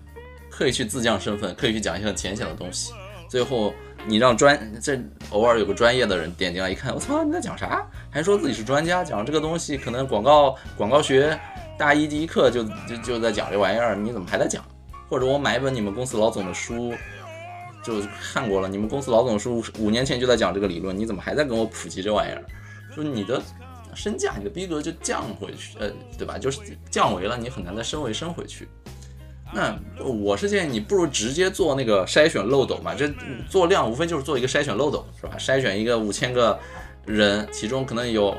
[0.51, 2.93] 刻意去自降身份，刻意去讲一些很浅显的东西，
[3.29, 3.73] 最后。
[4.05, 7.87] 你让专这偶尔有个专业的人点进来一看，我操，你在讲啥？
[8.11, 11.39] 还说自己是专家，讲这个东西可能广告广告学
[11.79, 14.65] 大一第一课就就就在讲这玩意儿，你怎么还在讲？
[15.09, 16.93] 或者我买一本你们公司老总的书，
[17.83, 18.01] 就
[18.33, 22.45] 看过了，你们公司老总是五五年前就在讲这个理论，你怎么还在跟我普及这玩意儿？
[22.95, 23.41] 说你的
[23.95, 26.39] 身价、你的逼格就降回去，呃，对吧？
[26.39, 28.69] 就是降维了，你很难再升维升回去。
[29.55, 33.11] 那我是建议你不如直接做那个筛选漏斗嘛，这
[33.51, 35.35] 做量无非就是做一个筛选漏斗，是吧？
[35.39, 36.59] 筛选一个五千个
[37.05, 38.35] 人，其中可能有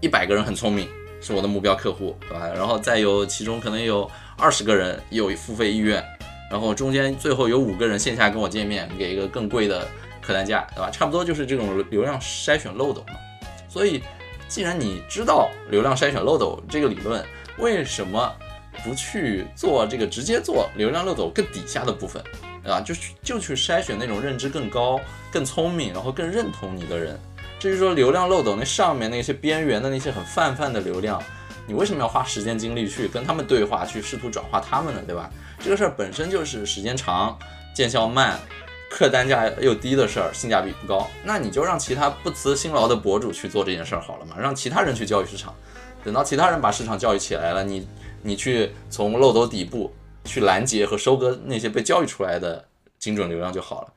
[0.00, 0.88] 一百个人很聪明，
[1.20, 2.46] 是我的目标客户，对吧？
[2.54, 4.08] 然后再有其中可能有
[4.38, 6.00] 二十个人有付费意愿，
[6.50, 9.86] 然后中间最后有五个人线下跟我见面，给一个更贵的
[10.20, 10.90] 客单价，对吧？
[10.90, 13.14] 差不多就是这种流量筛选漏斗嘛。
[13.68, 14.02] 所以，
[14.48, 17.24] 既然你知道流量筛选漏斗这个理论，
[17.58, 18.32] 为什么？
[18.84, 22.22] 不去做这个，直接做流量漏斗更底下的部分，
[22.62, 22.78] 对吧？
[22.78, 25.00] 就去就去筛选那种认知更高、
[25.32, 27.18] 更聪明，然后更认同你的人。
[27.58, 31.20] 至于说流量漏斗那上面那些边缘的那些很泛泛的流量，
[31.66, 35.02] 你为什么要花时间精力去跟他们对话，去试图转化他们呢？
[35.06, 35.30] 对吧？
[35.58, 37.38] 这个事儿本身就是时间长、
[37.74, 38.38] 见效慢、
[38.90, 41.06] 客单价又低的事儿，性价比不高。
[41.24, 45.54] 那你就让其他不辞辛劳的博主去做这件事儿好了嘛，让其他人去教育市场。
[46.04, 47.86] 等到其他人把市场教育起来了，你。
[48.22, 52.66] 你去从漏斗底部去拦截和收割那些被教育出来的
[52.98, 53.92] 精准流量就好了。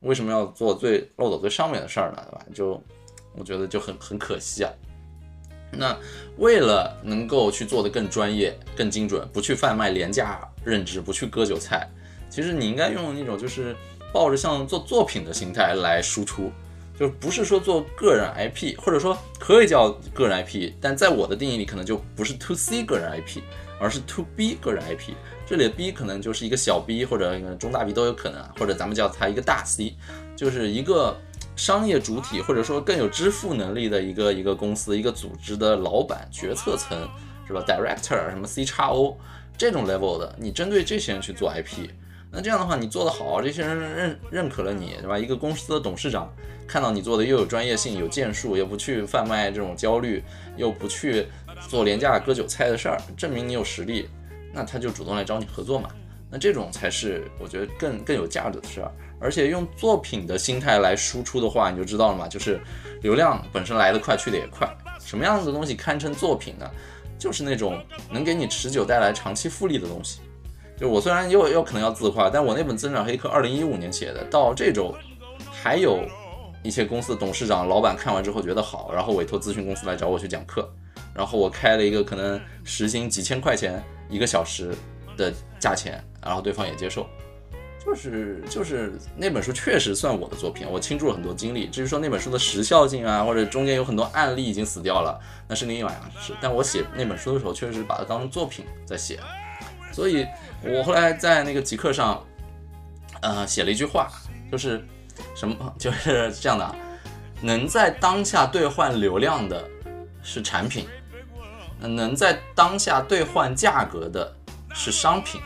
[0.00, 2.24] 为什么要做最漏斗最上面的事儿呢？
[2.30, 2.46] 对吧？
[2.54, 2.82] 就
[3.36, 4.72] 我觉得就很很可惜啊。
[5.76, 5.96] 那
[6.36, 11.88] 为了能够去做的更专业、更精准，不去贩卖廉价认知，不去割韭菜，
[12.28, 13.74] 其实你应该用那种就是
[14.12, 16.50] 抱着像做作品的心态来输出，
[16.98, 23.40] 就不是说做个人 IP，或者说可以叫个人 IP，但在我的定义里可能就不是 To C 个人 IP。
[23.80, 29.94] 而是 to B 个人 IP，这里的 B 可能就是一个小 B 或者中大 B 都有可能，或者咱们叫它一个大 C，
[30.36, 31.14] 就是一个
[31.56, 37.08] 商业主体或者说更有支付能力的一个一个公司、一个组织的老板、决策层，
[37.46, 39.16] 是吧？Director 什么 C 叉 O
[39.56, 41.88] 这种 level 的，你针对这些人去做 IP，
[42.30, 45.18] 那这样的话你做得好，这些人认认可了你，对吧？
[45.18, 46.32] 一个公司的董事长
[46.66, 50.22] 看到你做的又有专业性、有建树，又不去贩卖这种焦虑，
[50.56, 51.26] 又不去。
[51.68, 54.08] 做廉价割韭菜的事儿，证明你有实力，
[54.52, 55.88] 那他就主动来找你合作嘛。
[56.28, 58.92] 那这种才是我觉得更更有价值的事儿。
[59.20, 62.60] 而且用作品的心态来输出的话，你就知道了嘛，就是
[63.02, 64.68] 流量本身来得快，去得也快。
[64.98, 66.70] 什么样子的东西堪称作品呢？
[67.18, 70.20] 就是那种能给你持久带来长期复利的东西。
[70.76, 74.94] 就我虽然又又可能要自夸，但我那本《增长黑客》二零一五年写的，到这周
[75.50, 76.04] 还有
[76.62, 80.68] 一些公司的董事长、老板看完之后觉得好，然后委托咨询公司来找我去讲课。
[81.14, 84.74] 然后我开了一个可能时薪几千块钱一个小时
[85.16, 87.06] 的价钱，然后对方也接受，
[87.84, 91.66] 就是就是那本书确实算我的作品，我倾注了很多精力。
[91.66, 96.32] 至于说那本书的时效性啊，或者中间有很多案例已经死掉了，那是另一码事。
[96.40, 99.20] 但我写那本书的时候，确实把它当成作品在写。
[99.92, 100.26] 所以
[100.62, 102.24] 我后来在那个极客上，
[103.20, 104.08] 呃，写了一句话，
[104.50, 104.82] 就是
[105.36, 106.74] 什么， 就是这样的：
[107.42, 109.62] 能在当下兑换流量的
[110.22, 110.88] 是产品，
[111.80, 114.34] 能在当下兑换价格的
[114.72, 115.40] 是商品。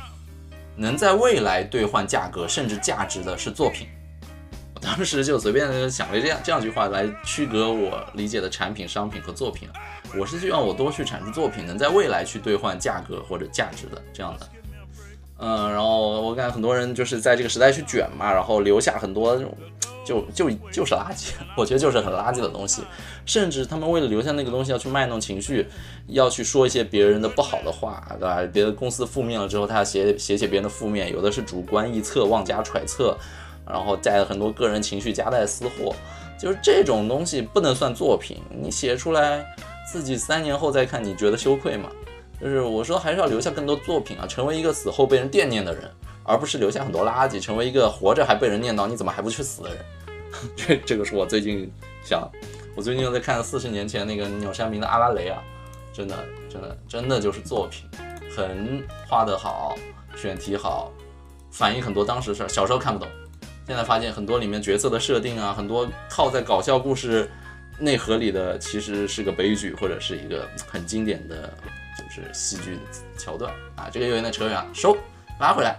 [0.78, 3.88] 能在未来兑换价格甚至价值的是作品。
[4.74, 9.68] 我当时就随便想了这样这样一句话来区隔我理解的产品、商品和作品。
[10.16, 14.48] 我是希望我多去产出作品，能在未来去兑换价格或者价值的这样的。
[15.40, 19.52] 嗯，然后我感觉很多人就是在这个时代去卷嘛，然后留下很多这种。
[20.08, 22.82] 就就就是垃圾， 我觉得就是很垃圾的东西，
[23.26, 25.66] 甚至他们为了留下那个东西，要去卖弄情绪，
[26.06, 28.40] 要去说一些别人的不好的话，对吧？
[28.50, 33.14] 别的公司负面了之后，他要写写写别人的负面，有的是主观臆测、妄加揣测，
[33.66, 35.94] 然后带了很多个人情绪，夹带私货，
[36.40, 38.38] 就是这种东西不能算作品。
[38.48, 39.44] 你写出来，
[39.92, 41.90] 自己三年后再看，你觉得羞愧吗？
[42.40, 45.90] 就是我说，还是要留下更多作品啊，成为一个死后被人惦念的人，
[46.22, 49.78] 而不是留下很多垃圾，成为一个活着还被人念叨你怎么还不去死的人。
[50.56, 51.70] 这这个是我最近
[52.04, 52.30] 想，
[52.76, 55.42] 我最近又在看四十年前那个鸟山明的《阿拉蕾》啊，
[55.92, 56.16] 真的
[56.48, 57.88] 真的真的就是作品，
[58.34, 59.76] 很画得好，
[60.16, 60.92] 选题好，
[61.50, 62.48] 反映很多当时事儿。
[62.48, 63.08] 小时候看不懂，
[63.66, 67.30] 现在发现很多里面角色的设定啊，很多套在搞笑故事
[67.78, 71.52] 内核里的，其实是个悲剧或者是一个很经典的
[71.96, 72.78] 就是戏剧
[73.16, 73.88] 桥段啊。
[73.90, 74.96] 这个有点扯远，收
[75.40, 75.76] 拉回来，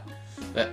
[0.53, 0.67] 对，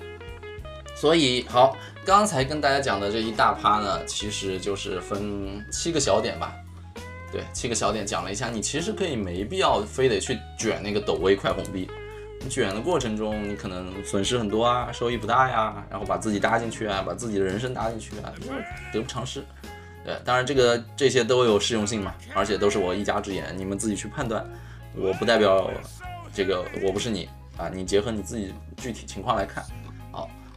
[0.96, 1.77] 所以好。
[2.07, 6.55] 刚才跟大家讲的这一大趴呢，其实就是分七个小点吧。
[7.33, 11.90] 对，七个小点讲了一下，你其实可以没必要非得去卷那个抖微快红币。
[12.40, 18.33] 你卷的过程中，你可能损失很多啊，收益不大呀，然后把自己搭进去啊，把自己的人生搭进去啊，
[18.92, 19.45] 得不偿失。
[20.05, 24.49] 对，当然这个这些都有适用性嘛，而且都是我一家之言，你们自己去判断。
[24.95, 25.69] 我不代表
[26.33, 29.64] 这个，我不是你啊，你结合你自己具体情况来看。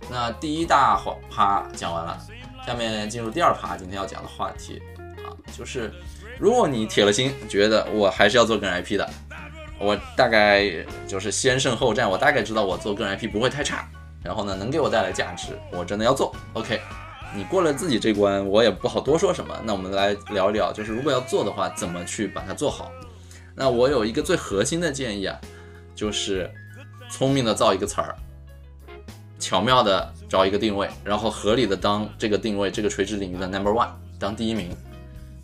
[0.10, 2.18] 那第一大趴讲完了，
[2.66, 4.82] 下面进入第二趴，今天要讲的话题
[5.24, 5.92] 啊，就是
[6.40, 9.08] 如果你铁了心，觉得我还是要做个人 IP 的，
[9.80, 10.66] 我大概
[11.08, 13.88] 就是先胜后战，我大概知道我做个人 IP 不会太差，
[14.24, 16.36] 然后呢能给我带来价值，我真的要做。
[16.54, 16.82] OK，
[17.36, 19.56] 你过了自己这关，我也不好多说什么。
[19.64, 22.92] 那我们来聊一聊，就是如果要做的话，怎么去把它做好？
[23.54, 25.38] 那我有一个最核心的建议啊，
[25.94, 26.50] 就是
[27.12, 28.16] 聪明的造一个词儿。
[29.40, 33.88] 巧妙的找一个定位，然后合理的当这个定位这个垂直领域的 number one，
[34.20, 34.70] 当第一名，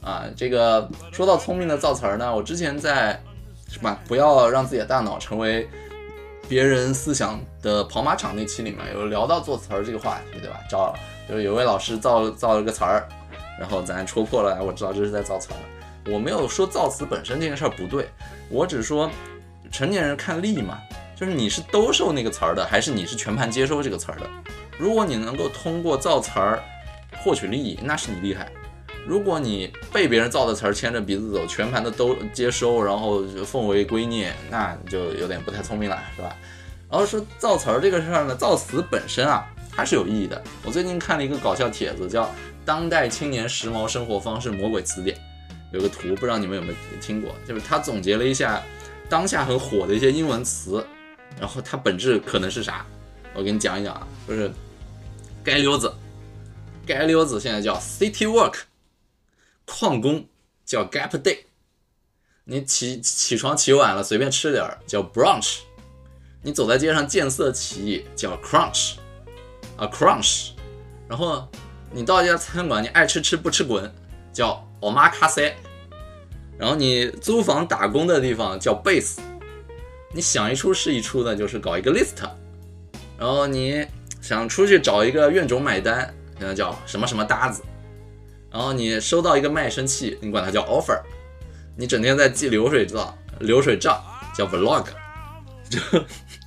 [0.01, 3.19] 啊，这个说到聪明的造词儿呢，我之前在
[3.69, 5.67] 什么不要让自己的大脑成为
[6.47, 10.59] 别人思想的跑马场那期里面有聊到做词儿这个话题，对吧？
[10.69, 10.93] 找
[11.27, 13.07] 就是有位老师造造了个词儿，
[13.59, 16.11] 然后咱戳破了，我知道这是在造词儿。
[16.11, 18.07] 我没有说造词本身这件事儿不对，
[18.49, 19.09] 我只说
[19.71, 20.79] 成年人看利嘛。
[21.15, 24.29] 就是你是兜售那个词儿的，还是你是全盘接收这个词儿的？
[24.77, 26.61] 如果你能够通过造词儿
[27.23, 28.45] 获取利益，那是你厉害；
[29.07, 36.35] 如果你被别人造的词儿牵着鼻子走，全盘的都接收，然后奉为圭臬，那就有点不太聪明了，是吧？
[36.91, 40.43] 然后说造词儿这个事儿呢，造词本身啊，它是有意义的。
[40.65, 42.23] 我最近看了一个搞笑帖子，叫
[42.65, 45.15] 《当代青年时髦生活方式魔鬼词典》，
[45.71, 47.33] 有个图，不知道你们有没有听过？
[47.47, 48.61] 就是他总结了一下
[49.07, 50.85] 当下很火的一些英文词。
[51.39, 52.85] 然后它本质可能是啥？
[53.33, 54.49] 我给你讲一讲啊，就是
[55.43, 55.93] 街溜子，
[56.87, 58.59] 街溜子现在叫 city work，
[59.65, 60.25] 矿工
[60.65, 61.39] 叫 gap day，
[62.45, 65.57] 你起起床起晚了随便吃点儿叫 brunch，
[66.41, 68.93] 你走在街上见色起意叫 crunch，
[69.75, 70.51] 啊 crunch，
[71.09, 71.45] 然后
[71.91, 73.93] 你到一家餐馆你爱吃吃不吃滚
[74.31, 75.53] 叫 omakase，
[76.57, 79.19] 然后你租房打工的地方叫 base。
[80.15, 82.25] 你想一出是一出的，就是搞一个 list，
[83.19, 83.85] 然后你
[84.21, 86.09] 想出去找一个院种买单，
[86.39, 87.61] 现在叫什么什么搭子，
[88.49, 90.97] 然后你收到一个卖身契，你管它叫 offer，
[91.75, 94.01] 你整天在记流水账，流水账
[94.33, 94.85] 叫 vlog，
[95.69, 95.79] 就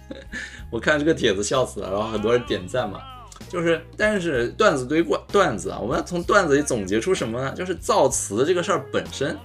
[0.73, 3.03] 我看这个帖子笑死了，然后很多人点赞嘛，
[3.51, 7.53] 就是但是段子堆过段子啊，我们要从段子里总结出什么呢？
[7.55, 9.37] 就是造词这个事儿本身，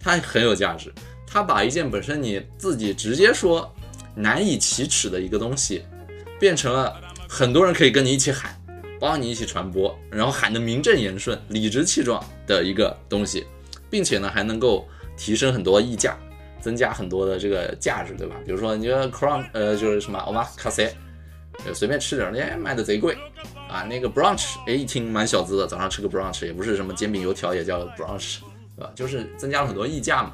[0.00, 0.92] 它很有价值。
[1.32, 3.72] 他把一件本身你自己直接说
[4.16, 5.84] 难以启齿的一个东西，
[6.40, 8.60] 变成了很多人可以跟你一起喊，
[8.98, 13.46] 帮你一起传播，然后喊得名正言顺、理直气壮的一个东西，
[13.88, 16.18] 并且呢还能够提升很多溢价，
[16.60, 18.34] 增加很多的这个价值，对吧？
[18.44, 20.90] 比如说你觉得 crown 呃就是什么 omakase，
[21.72, 23.16] 随便吃点，哎，卖的贼贵
[23.68, 23.84] 啊。
[23.84, 28.38] 那个 brunch，哎，一听蛮小资的，早上吃个 brunch 也不是什么煎饼油条，也叫 brunch，
[28.76, 28.90] 对吧？
[28.96, 30.32] 就是增加了很多溢价嘛。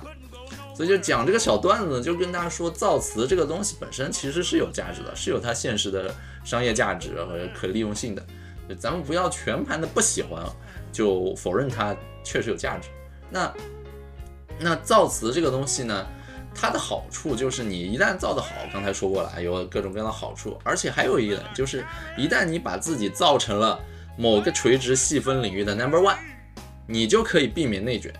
[0.76, 6.14] 所以就讲这个小段子，就跟大家说，造词这个东西本身其实是有价值的，是有它现实的
[6.44, 8.22] 商业价值和可利用性的。
[8.78, 10.44] 咱们不要全盘的不喜欢，
[10.92, 12.90] 就否认它确实有价值。
[13.30, 13.50] 那
[14.58, 16.06] 那造词这个东西呢，
[16.54, 21.86] 它的好处就是你一旦造得好，刚才说过了，有各种各样的好处，而且还有一点就是，
[22.18, 23.80] 一旦你把自己造成了
[24.18, 26.18] 某个垂直细分领域的 number one，
[26.86, 28.12] 你就可以避免内卷。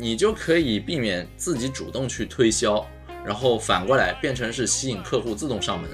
[0.00, 2.86] 你就可以避免自己主动去推销，
[3.22, 5.90] 然后反过来变成是吸引客户自动上门，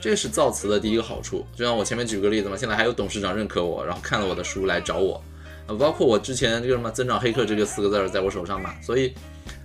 [0.00, 1.46] 这是造词的第一个好处。
[1.54, 5.22] 就像我前面举个例子嘛，现在还有董事长认可我，然后看了我的书来找我，
[5.66, 9.12] 啊，包括我之前这个什么增长黑客这个四个字在我手上嘛，所以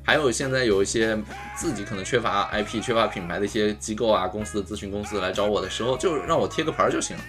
[0.04, 1.18] 还有现在有一些
[1.56, 7.24] 自己可能缺乏 IP、缺乏品牌的一些机构啊、公司的咨询公司来找我的时候，就让我贴个牌儿就行了。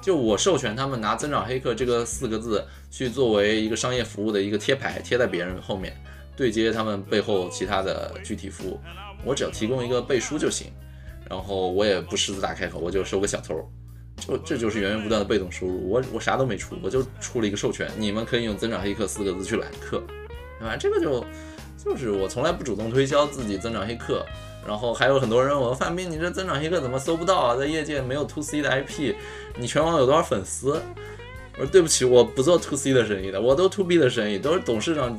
[0.00, 5.96] 就我授权他们拿“增长黑客”这个四个字去作为一个商业服务的一个贴牌，贴在别人后面，
[6.36, 8.78] 对接他们背后其他的具体服务。
[9.24, 10.68] 我只要提供一个背书就行，
[11.28, 13.68] 然后我也不狮子大开口，我就收个小头，
[14.18, 15.90] 就这就是源源不断的被动收入。
[15.90, 20.00] 我我啥都没出，我就出了一个授权，你们可以用“增长黑客”四个字去揽客，
[20.60, 20.76] 对吧？
[20.76, 21.24] 这个就
[21.84, 24.24] 就是我从来不主动推销自己“增长黑客”。
[24.66, 27.56] 然后还有很多人问我范冰，你这增长黑客怎么搜不到啊？
[27.56, 29.14] 在业界没有 to C 的 IP，
[29.56, 30.82] 你全网有多少粉丝？
[31.58, 35.18] 我说对不起，我不做 to C 的生意的，我都 to B 的生意，都是董事长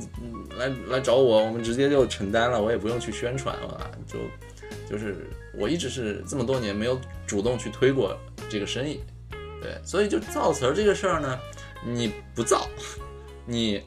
[0.58, 4.20] 来来找我，我们直接就承担了，我也不用去宣传了，就
[4.90, 5.28] 就是
[5.58, 8.16] 我一直是这么多年没有主动去推过
[8.50, 9.00] 这个生意，
[9.62, 11.40] 对，所以就造词儿这个事儿呢，
[11.84, 12.68] 你不造，
[13.46, 13.82] 你。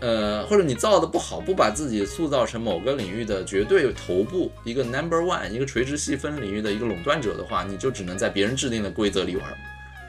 [0.00, 9.46] 呃，或者你造的不好，不把自己塑造成某个领域的绝对头部，一个 number one，一个垂直细分领域的一个垄断者的话，你就只能在别人制定的规则里玩，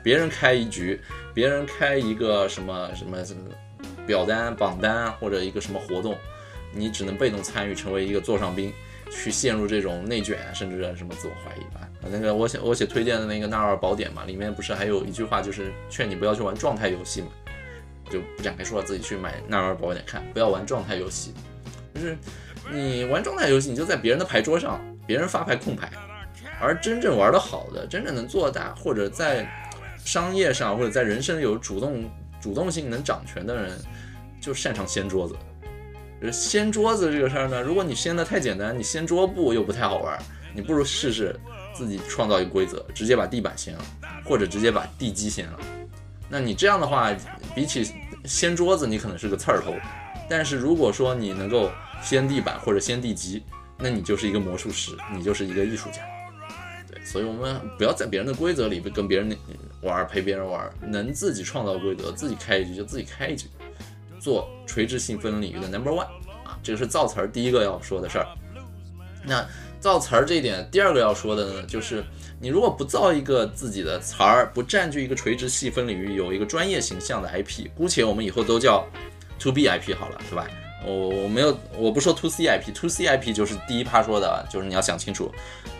[0.02, 1.00] 别人开一局，
[1.34, 3.42] 别人开一个什么什么什么
[4.08, 6.18] 表单榜单或者一个什么活动，
[6.74, 8.72] 你只能被动参与，成为一个座上宾，
[9.12, 11.88] 去陷入这种内卷，甚至什么自我怀疑吧。
[12.10, 17.28] 那个我写我写推荐的那个纳尔宝典嘛，里面不是还有一句话，就是劝你不要去玩状态游戏嘛。
[18.12, 21.34] 就不展开说了，自己去买纳尔宝典看，不要玩状态游戏。
[21.95, 22.18] 就是
[22.72, 25.89] 你玩状态游戏，你就在别人的牌桌上，别人发牌控牌。
[26.59, 29.49] 而真正玩得好的，真正能做大，或者在
[30.03, 32.09] 商业上或者在人生有主动
[32.39, 33.72] 主动性能掌权的人，
[34.39, 35.36] 就擅长掀桌子。
[36.32, 40.20] 掀桌子这个事儿呢，如果你掀的太简单，你掀桌布又不太好玩，
[40.53, 41.36] 你不如试试
[41.74, 43.84] 自己创造一个规则，直接把地板掀了，
[44.24, 45.59] 或者直接把地基掀了。
[46.32, 47.14] 那你这样的话，
[47.54, 49.74] 比起掀桌子，你可能是个刺儿头；
[50.30, 51.70] 但是如果说你能够
[52.02, 53.44] 掀地板或者掀地基，
[53.78, 56.02] 那你就是一个魔术师，你就是一个艺术家。
[56.90, 59.38] 对，所以我们不要在别人的规则里跟别人
[59.82, 63.48] 玩，陪别人玩，能自己创造规则，自己开一局就自己开一局，
[64.18, 66.08] 做垂直细分领域的 number one
[66.46, 68.28] 啊，这个是造词儿第一个要说的事儿。
[69.26, 69.46] 那
[69.82, 72.02] 造词儿这一点，第二个要说的呢，就是。
[72.44, 78.84] 你如果不造一个自己的词儿，不占据一个垂直细分领域，有一个专业形象的 IP，姑且我们以后都叫
[79.38, 80.48] To B IP 好了，对吧？
[80.84, 85.32] 我我没有，我不说 To C IP，To C IP 就是第一趴说的，就是你要想清楚。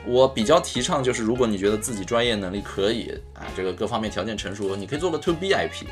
[0.06, 5.88] 我比较提倡就是，如果你觉得自己专业能力可以啊，这个各方面条件成熟，你可以做个 To B IP。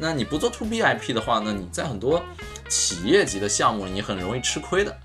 [0.00, 2.20] 那你不做 To B IP 的话呢，你在很多
[2.68, 4.96] 企业级的项目，你很容易吃亏的。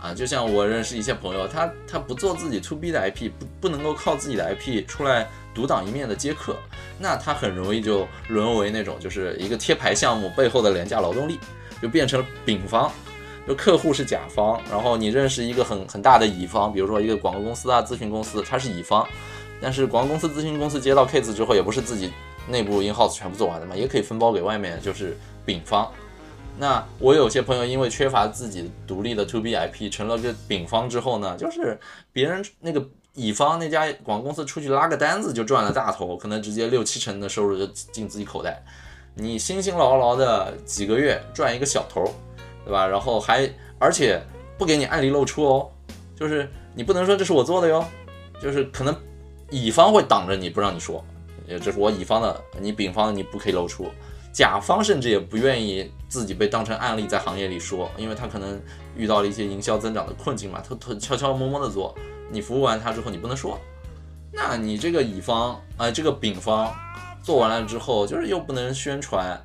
[0.00, 6.56] 啊，就像我认识一些朋友，他他不做自己 to B 的 IP，不不能够靠自己的 IP 出来独当一面的接客，
[6.98, 11.38] 那他很容易就沦为那种就是一个贴牌项目背后的廉价劳动力，
[11.82, 12.90] 就变成了丙方，
[13.46, 19.04] 就客户是甲方，然后你认识一个很很大的乙方，比如说一个广告公司啊、咨询公司，它是乙方，
[19.60, 22.12] 但是广告公司、咨询公司接到 case 之后，也不是自己
[22.48, 25.90] 内部 in house 全部做完的嘛，也可以分包给外面，就是丙方。
[26.58, 31.78] 那我有些朋友因为缺乏自己独立的 to B IP，成了个丙方之后呢，就是
[32.12, 32.84] 别人那个
[33.14, 38.60] 乙方那家广告公司出去拉个单子就赚了大头，可能直接六七成的收入就进自己口袋。
[39.14, 42.04] 你辛辛劳劳的几个月赚一个小头，
[42.64, 42.86] 对吧？
[42.86, 43.48] 然后还
[43.78, 44.20] 而且
[44.56, 45.70] 不给你案例露出哦，
[46.16, 47.84] 就是你不能说这是我做的哟，
[48.42, 48.94] 就是可能
[49.50, 51.04] 乙方会挡着你不让你说，
[51.46, 53.88] 这是我乙方的，你丙方你不可以露出。
[54.38, 58.62] 甲方甚至也不愿意自己被当成案例在行业里说，因为他可能
[58.96, 61.92] 遇到了一些营销增长的困境嘛，偷偷悄悄摸摸的做。
[62.30, 63.58] 你服务完他之后，你不能说，
[64.32, 66.72] 那你这个乙方啊，这个丙方
[67.20, 69.36] 做完了之后，就是又不能宣传，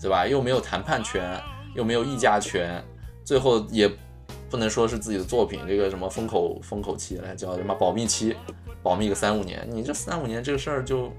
[0.00, 0.26] 对吧？
[0.26, 1.38] 又没有谈判权，
[1.74, 2.82] 又没有议价权，
[3.26, 3.86] 最后也
[4.48, 8.34] 不能说是自己的作品，这个什么封口封口期来叫什么保密期，
[8.82, 11.12] 保密个三五年，你这三五年这个事儿就，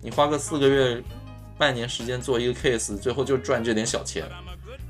[0.00, 1.02] 你花个四个月、
[1.58, 4.24] 半年时间做一个 case，最后就赚这点小钱。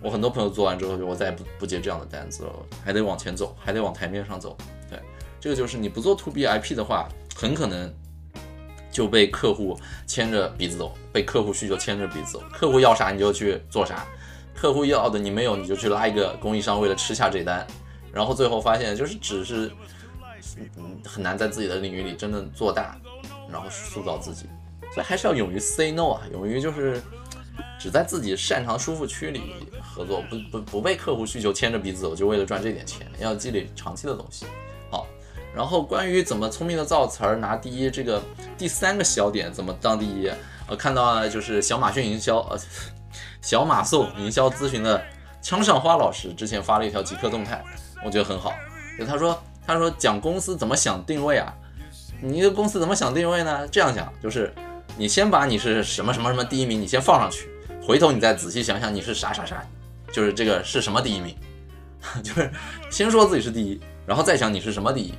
[0.01, 2.53] 我很多朋友做完之后，就我再也不不接这样的单子了，
[2.85, 4.57] 还得往前走，还得往台面上走。
[4.89, 5.01] 对，
[5.41, 7.93] 这个就是你不做 to B IP 的话，很可能
[8.93, 12.43] 就被客户牵着鼻子走，被客户需求牵着鼻子走。
[12.53, 14.07] 客户要啥你就去做啥，
[14.55, 17.67] 客户要的你没有你就去拉一个供应商为了吃下这单，
[18.13, 19.73] 然后最后发现就是只是
[20.77, 22.97] 嗯很难在自己的领域里真正做大，
[23.51, 24.47] 然后塑造自己。
[24.95, 27.03] 所以还是要勇于 say no 啊，勇于就是。
[27.81, 34.47] 只在自己擅长舒服区里合作，不不不被客户需求牵着鼻子走，就为了赚这点钱，要积累长期的东西。
[34.91, 35.07] 好，
[35.55, 38.21] 然后关于怎么聪明的造词儿拿第一，这个
[38.57, 40.29] 第三个小点怎么当第一？
[40.69, 42.59] 我看到就是小马逊营销，呃，
[43.41, 45.01] 小马送营销咨询的
[45.41, 47.63] 枪上花老师之前发了一条即刻动态，
[48.05, 48.53] 我觉得很好。
[48.99, 51.55] 就他说他说讲公司怎么想定位啊？
[52.21, 53.69] 你的公司怎么想定位呢？
[53.69, 54.53] 这样讲就是。
[54.99, 57.49] 你先把你是什么什么什么第一名，你先放上去，
[57.81, 59.65] 回头你再仔细想想你是啥啥啥，
[60.11, 61.37] 就是这个是什么第一名，
[62.21, 62.51] 就是
[62.91, 65.15] 先说自己是第一，然后再想你是什么第一，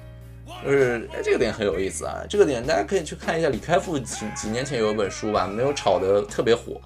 [0.65, 6.81] 就是哎这个点很有意思啊，这个点大家可以去看一下李开复几几年前有一本书吧，没有炒得特别火，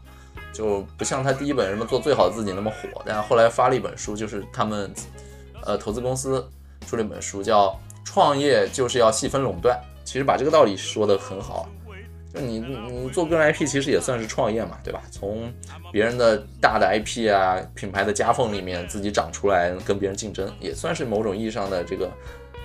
[0.54, 4.94] 就不像他第一本什么做最好的自己那么火，但后来发了一本书，就是他们
[5.66, 6.48] 呃投资公司
[6.88, 7.76] 出了一本书叫
[8.06, 9.76] 创业就是要细分垄断，
[10.06, 11.68] 其实把这个道理说得很好。
[12.34, 15.04] 就你你做个人 IP 其实也算是创业嘛，对吧？
[15.12, 15.54] 从
[15.92, 22.12] 别人的大的 IP 啊品牌的夹缝里面自己长出来跟别人竞争，也算是某种意义上的这个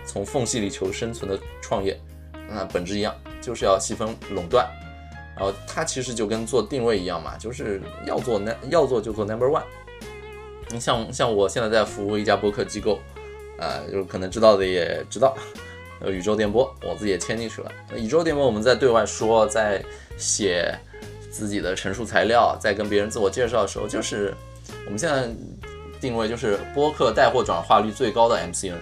[0.06, 1.98] 从缝隙里求生存的创业。
[2.48, 4.66] 那本质一样，就是要细分垄断。
[5.36, 9.62] 然后它其实就跟做定位一样嘛，就是要做那要做就做 number one。
[10.70, 12.98] 你像像我现在在服务一家播客机构，
[13.58, 15.36] 呃，就可能知道的也知道。
[16.00, 17.72] 呃，宇宙电波，我自己也签进去了。
[17.96, 19.84] 宇宙电波，我们在对外说，在
[20.16, 20.72] 写
[21.30, 24.32] 自己的陈述材料，在跟别人自我介绍的时候，就是
[24.84, 25.28] 我们现在
[26.00, 28.78] 定位就是播客带货转化率最高的 MCN，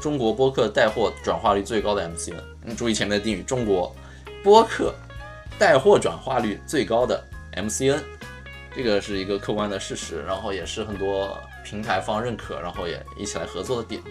[0.00, 2.34] 中国播客带货转化率最高的 MCN。
[2.64, 3.94] 你注意前面的定语，中国
[4.42, 4.92] 播客
[5.58, 7.22] 带货转化率最高的
[7.54, 8.00] MCN，
[8.74, 14.02] 这个是一个客观的事实，然后也是很多平台方认可，然后也一起来合作的点。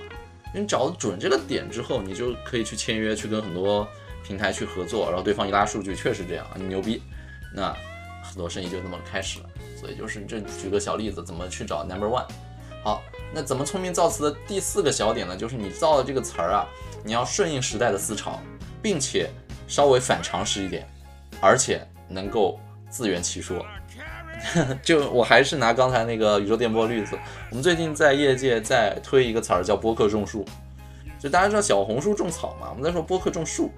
[0.56, 3.86] 你找准这个点之后，你就可以去签约，去跟很多
[4.24, 7.04] 平台去合作，然后对方一拉数据，确实这样，你牛逼，
[7.54, 7.76] 那
[8.24, 9.50] 很多生意就这么开始了。
[9.78, 12.26] 所以就是这举个小例子，怎么去找 number one。
[12.84, 13.04] 好，
[13.34, 15.36] 那怎么聪明造词的第四个小点呢？
[15.36, 16.66] 就是你造的这个词儿啊，
[17.04, 18.40] 你要顺应时代的思潮，
[18.82, 19.30] 并且
[19.68, 20.88] 稍微反常识一点，
[21.42, 22.58] 而且能够
[22.90, 23.66] 自圆其说。
[24.84, 27.18] 就我还是拿刚才那个宇宙电波例子，
[27.50, 30.46] 我们最近在业界在推一个词儿叫播客种树，
[31.20, 33.72] 就大家知道小红书种草嘛，我们在说播客种树，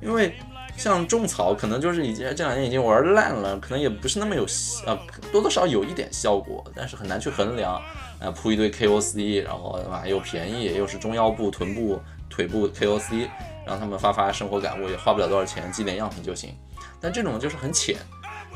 [0.00, 0.34] 因为
[0.76, 4.46] 像种草可能就是已经这两年已经玩烂了，可能也不是那么有
[4.86, 4.98] 呃
[5.32, 7.80] 多多少有一点效果，但是很难去衡量，
[8.18, 13.28] 呃铺一堆 KOC，然后对吧又便宜又是中腰部臀部腿部 KOC，
[13.66, 16.54] 让他们发发生活感悟也花不了多少钱，寄点样品就行，
[17.00, 17.96] 但这种就是很浅。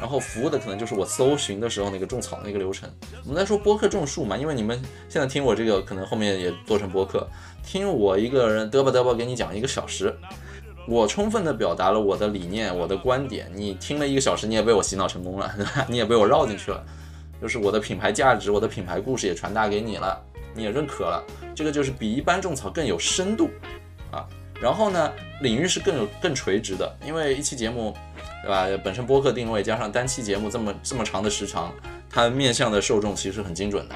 [0.00, 2.88] 然后服务的可能就是我搜寻的时候那个种草那个流程。
[3.24, 4.80] 我们在说播客种树嘛，因为你们
[5.10, 7.28] 现在听我这个，可能后面也做成播客，
[7.62, 10.16] 听我一个人嘚吧嘚吧给你讲一个小时，
[10.88, 15.86] 我充分的表达了我的理念、我的观点，你听了一个小时，你也被我洗脑成功了，对吧？
[15.86, 16.82] 你也被我绕进去了，
[17.42, 20.18] 就是我的品牌价值、我的品牌故事也传达给你了，
[20.54, 21.22] 你也认可了，
[21.54, 23.50] 这个就是比一般种草更有深度
[24.10, 24.26] 啊。
[24.58, 27.94] 然后呢，领域是更有更垂直的，因为一期节目。
[28.42, 28.66] 对吧？
[28.82, 31.72] 本身播客定位加上单期节目这么这么长的时长，
[32.08, 33.94] 它面向的受众其实很精准的，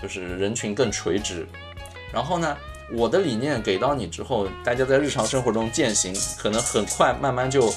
[0.00, 1.46] 就是人群更垂直。
[2.12, 2.56] 然后呢，
[2.92, 7.72] 我的理念给到你之后，大家在日常生活中践行，可能很快慢慢就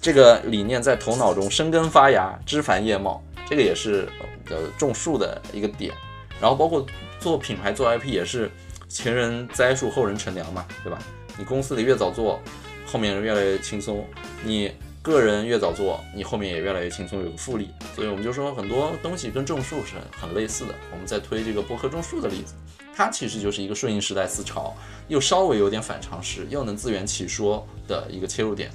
[0.00, 4.08] 这个理念在头脑中生根发芽、枝繁叶茂，这个也是
[4.50, 5.92] 呃种树的一个点。
[6.40, 6.84] 然后包括
[7.18, 8.50] 做品牌做 IP 也是
[8.88, 10.98] 前人栽树后人乘凉嘛，对吧？
[11.38, 12.40] 你公司里越早做，
[12.84, 14.04] 后面越来越轻松。
[14.42, 14.72] 你
[15.06, 17.70] 个人越早做，你后面也越来越轻松，有个复利。
[17.94, 20.74] 所以我们就说很多东西跟种树是很类似的。
[20.90, 22.54] 我们在推这个播客种树的例子，
[22.92, 24.74] 它其实就是一个顺应时代思潮，
[25.06, 28.68] 又稍微有点反常识，又能自圆其说的一个切入点。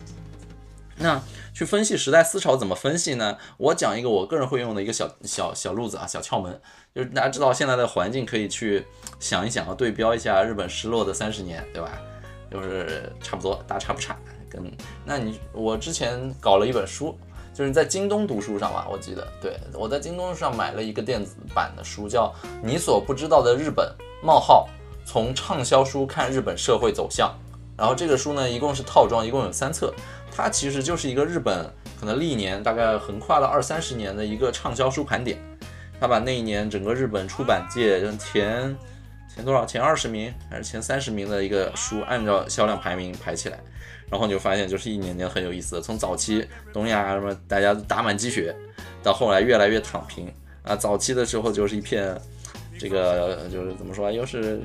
[0.95, 1.21] 那
[1.53, 3.37] 去分析时代思潮怎么分析呢？
[3.57, 6.61] 我讲一个我个人会用的一个小小小路子啊，小窍门，
[6.95, 8.85] 就是大家知道现在的环境可以去
[9.19, 11.91] 想一想啊，对标一下日本失落的三十年，对吧？
[12.49, 14.17] 就是差不多大差不差。
[14.51, 14.61] 跟
[15.05, 17.17] 那你我之前搞了一本书，
[17.53, 23.89] 就是在京东读书上吧，我记得，对我在京东上买了一个电子版的书，叫《你所不知道的日本：
[24.21, 24.67] 冒号
[25.05, 27.33] 从畅销书看日本社会走向。
[27.77, 29.91] 然后这个书呢，一共是套装，一共有三册。
[30.31, 31.65] 它其实就是一个日本
[31.99, 35.39] 可能历年大概横跨了二三十年的一个畅销书盘点。
[35.99, 38.75] 他把那一年整个日本出版界前
[39.33, 43.59] 前多少前二十名还是前三十名的一个书，按照销量排名排起来。
[44.11, 48.55] 然后你就发现，就是一年年很有意思的，从早期东亚什么大家打满鸡血，
[49.01, 50.31] 到后来越来越躺平
[50.61, 50.75] 啊。
[50.75, 52.15] 早期的时候就是一片
[52.77, 54.61] 这个就是怎么说，又是。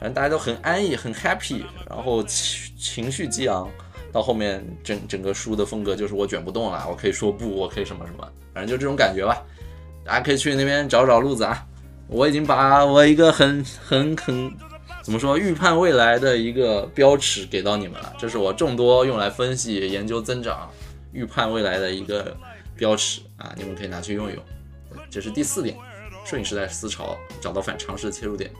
[0.00, 3.68] 反正大家都很安逸，很 happy，然后情情绪激昂，
[4.12, 8.18] 到后面整整个书的风格就是我卷不动了，我可以说不，我可以什么什么，
[8.54, 9.42] 反正就这种感觉吧。
[10.04, 11.66] 大家可以去那边找找路子啊。
[12.06, 14.48] 我已经把我一个很很很
[15.08, 20.70] 怎么说预判未来的一个标尺给到你们了，这是我众多用来分析研究增长、
[21.14, 22.36] 预判未来的一个
[22.76, 24.36] 标尺啊，你们可以拿去用用。
[25.08, 25.74] 这是第四点，
[26.26, 28.50] 顺应时代思潮，找到反常识的切入点。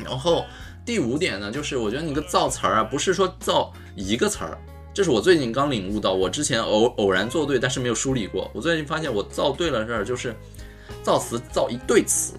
[0.00, 0.44] 然后
[0.84, 4.58] 第五点呢，就是我觉得你个造词儿啊，不是说造一个词儿，
[4.92, 8.50] 这是我最近刚领悟到，我之前偶偶然做对，但是没有梳理过。
[8.52, 10.34] 我最近发现我造对了事儿，就是
[11.04, 12.32] 造词造一对词。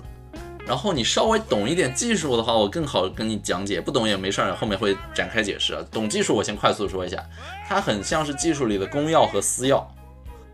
[0.66, 5.78] 然后你稍微懂一点技术的话，我更好跟你讲解；不懂也没事儿，后面会展开解释。
[5.92, 7.24] 懂技术我先快速说一下，
[7.68, 9.84] 它很像是技术里的公钥和私钥，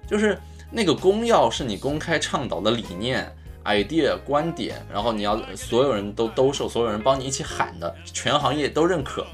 [0.08, 0.40] 就是
[0.72, 3.32] 那个公钥是你公开倡导的理念。
[3.66, 9.28] idea 观点，然后你要所有人都兜售，所有人帮你一起喊的，全行业都认可，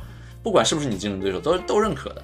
[0.44, 2.22] 不管是不是你竞争对手，都都认可的。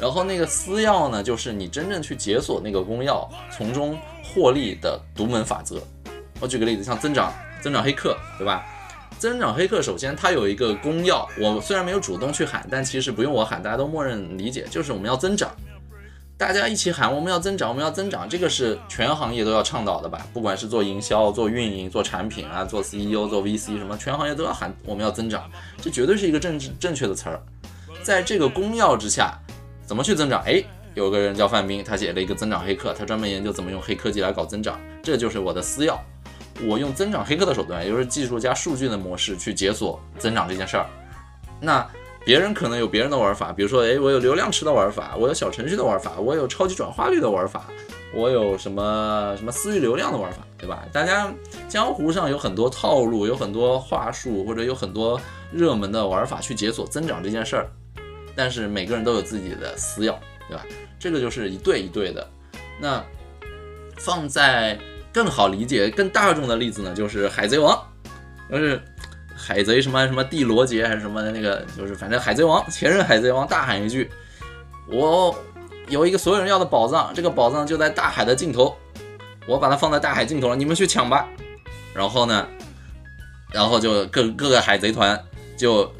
[0.00, 5.82] 然后那个私钥呢，就是你真正去解锁那个公钥，从中获利的独门法则。
[6.40, 8.66] 我举个例子，像增长增长黑客，对吧？
[9.18, 15.50] 增长黑客首先它有一个公钥，我虽然没有主动去喊，但其实不用我喊，大家都默认理解，就是我们要增长。
[16.36, 20.26] 大家一起喊，我们要增长，我们要增长，这个是全行业都要倡导的吧？
[20.32, 25.48] 不管是做营销、做运营、做产品啊、做 CEO、做 VC 什么，全行业都要喊我们要增长，
[25.80, 27.40] 这绝对是一个正正确的词儿。
[28.02, 29.38] 在这个公钥之下，
[29.86, 30.42] 怎么去增长？
[30.44, 30.60] 哎，
[30.94, 35.96] 有个人叫范斌，他写了一个增长黑客，他专门研究怎么用黑科技来搞增长，这就是我的私钥。
[36.66, 40.86] 我用增长黑客的手段，也就是技术加数据的模式去解锁增长这件事儿。
[41.60, 41.86] 那。
[42.24, 47.64] 别人可能有别人的玩法，比如说，哎，我有流量池的玩法，我有小程序的玩法，我有超级转化率的玩法，
[48.14, 50.84] 我有什么什么私域流量的玩法，对吧？
[50.92, 51.34] 大家
[51.68, 57.68] 江湖上有很多套路，有很多话术，或者有很多热门的玩法去解锁增长这件事儿，
[58.36, 60.14] 但是每个人都有自己的私钥，
[60.48, 60.64] 对吧？
[61.00, 62.24] 这个就是一对一对的。
[62.80, 63.04] 那
[63.96, 64.78] 放在
[65.12, 67.80] 更好理解、更大众的例子呢，就是海贼王，
[68.50, 68.80] 就是。
[69.34, 74.08] 海贼什么什么帝罗杰还是什么的那个，就是反正海贼王前任海贼王大喊一句
[74.86, 75.36] ：“我
[75.88, 78.76] 有一个所有人要的宝藏，这个宝藏就在大海的尽头，
[79.48, 81.28] 我把它放在大海尽头了，你们去抢吧。”
[81.92, 82.46] 然后呢，
[83.52, 85.20] 然后就各各个海贼团
[85.56, 85.92] 就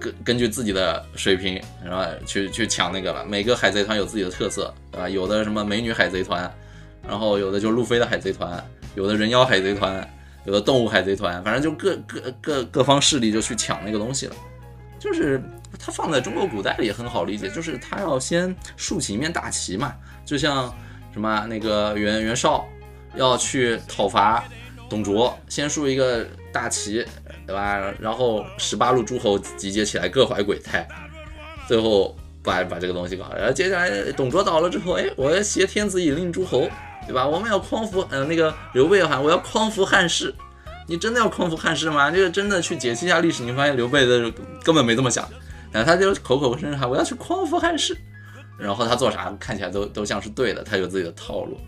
[0.00, 3.24] 根根据自己的水平，然后去去抢那个了。
[3.24, 5.08] 每个海贼团有自己的特色，对吧？
[5.08, 6.52] 有的什么美女海贼团，
[7.08, 8.62] 然后有的就路飞的海贼团，
[8.94, 10.08] 有的人妖海贼团。
[10.44, 14.36] 有的动物海贼团，反正就各各各各方势力就去抢那个东西了，
[14.98, 15.42] 就是
[15.78, 19.92] 它放在中国古代里也很好理解，就是他要先竖起一面大旗嘛，
[20.24, 20.74] 就像
[21.12, 22.66] 什么那个袁袁绍
[23.14, 24.42] 要去讨伐
[24.88, 27.04] 董卓，先竖一个大旗，
[27.46, 27.92] 对吧？
[28.00, 30.88] 然后十八路诸侯集结起来，各怀鬼胎，
[31.66, 36.70] 最后把把这个东西搞，然后接下来董卓倒了之后，哎，我要挟天子以令诸侯。
[37.08, 37.26] 对吧？
[37.26, 40.32] 我们要匡扶，嗯，那个刘备喊我要匡扶汉室，
[40.86, 42.10] 你真的要匡扶汉室吗？
[42.10, 44.30] 这个真的去解析一下历史，你发现刘备的
[44.62, 45.26] 根本没这么想，
[45.72, 47.96] 然后他就口口声声喊我要去匡扶汉室，
[48.58, 51.58] 然后他做啥看起来都都像是对的，他有自己的套路，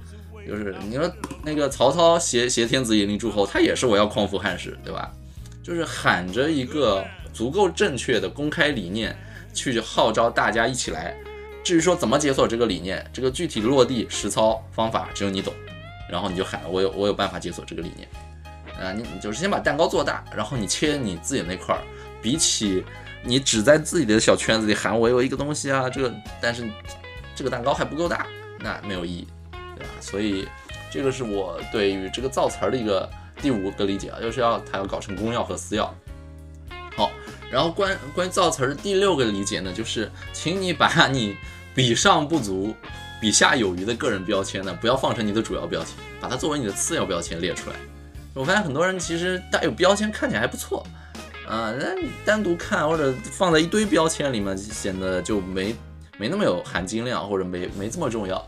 [0.47, 1.11] 就是你说
[1.43, 5.11] 那个曹操挟挟天子以令诸侯，他也是我要匡扶汉室，对吧？
[5.63, 9.17] 就是喊着一个足够正确的公开理念
[9.55, 11.15] 去号召大家一起来。
[11.63, 15.53] 至于说怎么解锁这个理念，这个具体落地实操方法只有你懂，
[16.11, 18.09] 然后你就喊我有我有办法解锁这个理念，
[18.81, 21.81] 啊，你你就是先把蛋糕做大，然后你切你自己那块儿，
[22.23, 22.85] 比起
[23.23, 26.67] 你只在自己的小圈子里喊我有一个东西啊，这个但是
[27.35, 28.27] 这个蛋糕还不够大，
[28.59, 29.29] 那没有意义，
[29.77, 29.91] 对吧？
[30.01, 30.49] 所以
[30.91, 33.09] 这个是我对于这个造词儿的一个
[33.41, 35.89] 第五个理解啊，就是要它要搞成公钥和私钥。
[36.97, 37.11] 好。
[37.51, 41.37] 然后关关于造词儿第六个理解呢，就是请你把你
[41.75, 42.75] 比上不足、
[43.21, 47.77] 比下有余的个人标签呢，不要放成你的主要标签，把它作为你的次要标签列出来。
[48.33, 50.87] 我发现很多人其实带有标签看起来还不错，
[51.49, 55.75] 啊，那你单独看或者放在一堆标签里面，显得就没
[56.17, 58.47] 没那么有含金量，或者没没这么重要。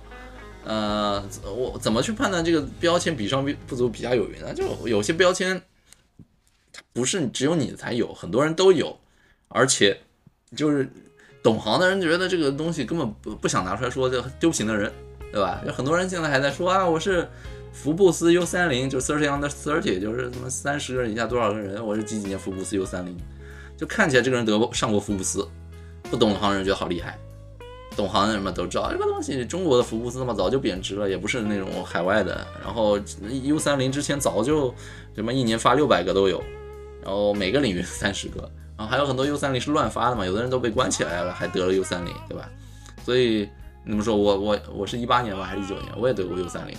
[0.64, 4.54] 呃，我怎么去判断这个标签比上不足、比下有余呢？
[4.54, 5.60] 就有些标签。
[6.72, 8.98] 它不是只有你才有，很多人都有，
[9.48, 10.00] 而且
[10.56, 10.88] 就是
[11.42, 14.90] 懂行的人觉得这个东西根本不不想拿出来说，就丢不起的人，
[15.30, 15.62] 对吧？
[15.66, 17.28] 有很多人现在还在说啊，我是
[17.72, 23.16] 福布斯 U 三零，就 thirty under thirty，就是什么三十个人以下多少个人，我是几几年福布斯 U 三零，
[23.76, 25.46] 就看起来这个人得过上过福布斯，
[26.10, 27.18] 不懂行的人觉得好厉害。
[27.94, 32.46] 懂行的人们都知道，这个东西中国的福布斯嘛早就贬值了，也不是那种海外的。
[32.64, 32.98] 然后
[33.42, 34.74] U 三零之前早就
[35.14, 36.42] 什么一年发六百个都有，
[37.02, 38.40] 然后每个领域三十个，
[38.76, 42.48] 然后还有很多 U 三零是乱发的嘛，有的人都被关起来了，还得了 U 三零，对吧？
[43.04, 43.48] 所以
[43.84, 45.92] 你们说我我我是一八年吧，还是一九年？
[45.98, 46.76] 我也得过 U 三零，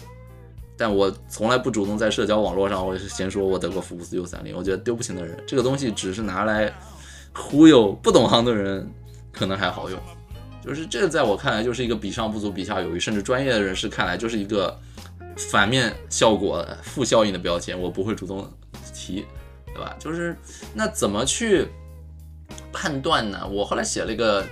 [0.77, 4.55] 但我从来不主动在社交网络上，我是先说我得过福布斯 U 三零。
[4.55, 6.73] 我觉得丢不起的人，这个东西只是拿来
[7.33, 8.89] 忽悠不懂行的人，
[9.31, 9.99] 可能还好用。
[10.61, 14.79] 就是这，在我看来就是一个比上不足，比下有余，甚至专业的人士看来就是一个
[15.35, 17.77] 反面效果、负效应的标签。
[17.77, 18.49] 我不会主动
[18.93, 19.25] 提，
[19.73, 19.95] 对吧？
[19.99, 20.35] 就是
[20.73, 21.67] 那怎么去
[22.71, 23.47] 判断呢？
[23.47, 24.45] 我后来写了一个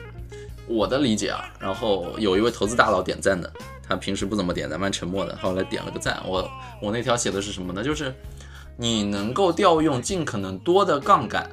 [0.68, 3.52] 我的理解啊，然后有一位投资大佬点赞的，
[3.88, 6.22] 他平时不怎么点赞，蛮沉默的，后来点了个赞。
[6.26, 6.50] 我
[6.82, 7.84] 我那条写的是什么呢？
[7.84, 8.14] 就是
[8.78, 11.50] 你能够调用尽可能多的杠杆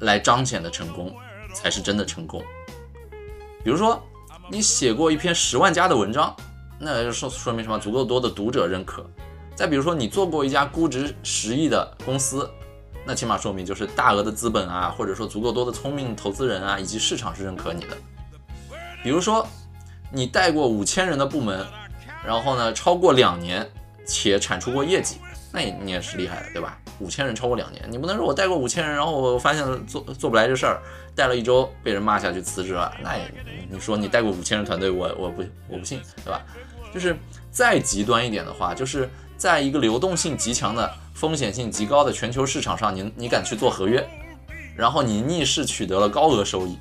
[0.00, 1.14] 来彰显的成功，
[1.54, 2.42] 才是真的成功。
[3.64, 4.02] 比如说，
[4.50, 6.36] 你写过一篇十万加的文章，
[6.78, 7.78] 那就说说明什么？
[7.78, 9.04] 足够多的读者认可。
[9.54, 12.48] 再比如说，你做过一家估值十亿的公司，
[13.06, 17.96] 那起码说明就是大额的资本啊，或者说足够多的聪明投资人啊，以及市场是认可你的。
[19.02, 19.46] 比如说，
[20.10, 21.64] 你带过五千人的部门，
[22.26, 23.64] 然后呢，超过两年
[24.04, 25.18] 且产出过业绩，
[25.52, 26.76] 那你你也是厉害的，对吧？
[26.98, 30.82] 五千人超过两年，你不能说我带过五千人，然后我发现做做不来这事儿，
[31.14, 33.16] 带了一周被人骂下去辞职了，那
[33.70, 36.42] 你说你带过五千人团队，我我不我不信，对吧？
[36.92, 37.16] 就是
[37.50, 44.06] 再极端一点的话，就是在一个流动性极强的、风险性极高的全球市场上，你你敢去做合约，
[44.76, 46.76] 然后你逆势取得了高额收益，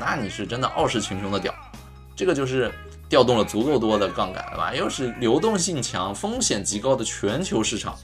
[0.00, 1.54] 那你是真的傲视群雄的屌，
[2.16, 2.72] 这个就是
[3.10, 4.74] 调动了足够多的杠杆，对吧？
[4.74, 7.94] 又是流动性强、风险极高的全球市场。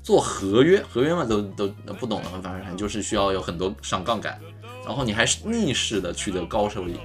[0.00, 4.40] 做合约，合约嘛都都不懂的，反正就是需要有很多上杠杆，
[4.86, 6.98] 然后你还是逆势的取得高收益，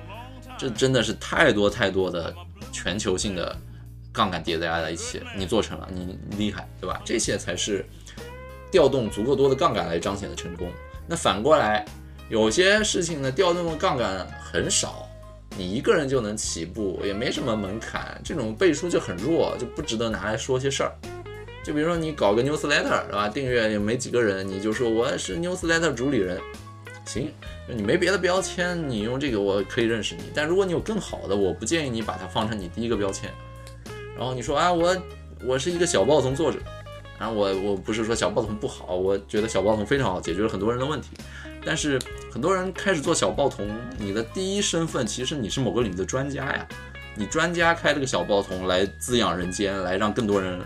[0.57, 2.33] 这真的是太多太多的
[2.71, 3.53] 全球性的
[4.15, 7.01] 杠杆叠加在一起，你做成了，你厉害，对吧？
[7.03, 7.85] 这些才是
[8.71, 10.71] 调动足够多的杠杆来彰显的成功。
[11.07, 11.85] 那反过来，
[12.29, 15.07] 有些事情呢，调动的杠杆很少，
[15.57, 20.91] 你一个人就能起步，也没什么门槛，这种背书就很弱，就不值得拿来说些事儿。
[21.63, 23.27] 就比如说你搞个 newsletter，对吧？
[23.27, 26.39] 订阅也没几个人，你就说我是 newsletter 主理人，
[27.05, 27.31] 行，
[27.67, 30.23] 你没别的标签，你用这个我可以认识你。
[30.33, 33.31] 但如果你有更好的，我不建议你把它放成你第一个标签。
[34.17, 34.95] 然后你说啊，我
[35.43, 36.59] 我是一个小报童作者，
[37.19, 41.09] 然后我我不是说小报童不好，我觉得小报童非常好，解决了很多人的问题。
[41.65, 41.99] 但是
[42.31, 46.67] 很多人开始做小报童，你的第一身份其实你是某个领域的专家呀，
[47.15, 50.59] 你专家开了个小报童来滋养人间，来让更多人。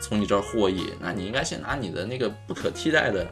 [0.00, 3.26] 从你这儿获益，那你应该先拿你的那个不可替代的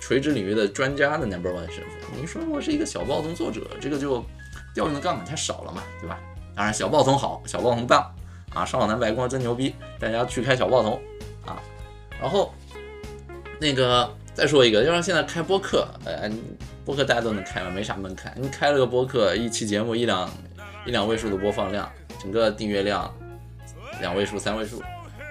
[0.00, 2.20] 垂直领域的专家的 number one 身份。
[2.20, 4.20] 你说我是一个小报童作者，这个就
[4.74, 6.18] 调用的杠杆太少了嘛，对吧？
[6.56, 8.12] 当然小报童好，小报童棒
[8.56, 10.98] 啊，少脑男白光真牛逼，大家去开小报童
[11.44, 11.60] 啊。
[12.18, 12.54] 然后
[13.60, 16.30] 那个再说一个，就是现在开播客，呃，
[16.82, 18.32] 播客大家都能开嘛，没啥门槛。
[18.34, 20.30] 你开了个播客，一期节目一两
[20.86, 21.86] 一两位数的播放量，
[22.18, 23.14] 整个订阅量
[24.00, 24.82] 两位数、三位数。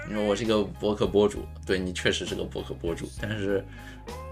[0.08, 3.66] 你说我是一个博客博主，对你确实是个博客博主，但是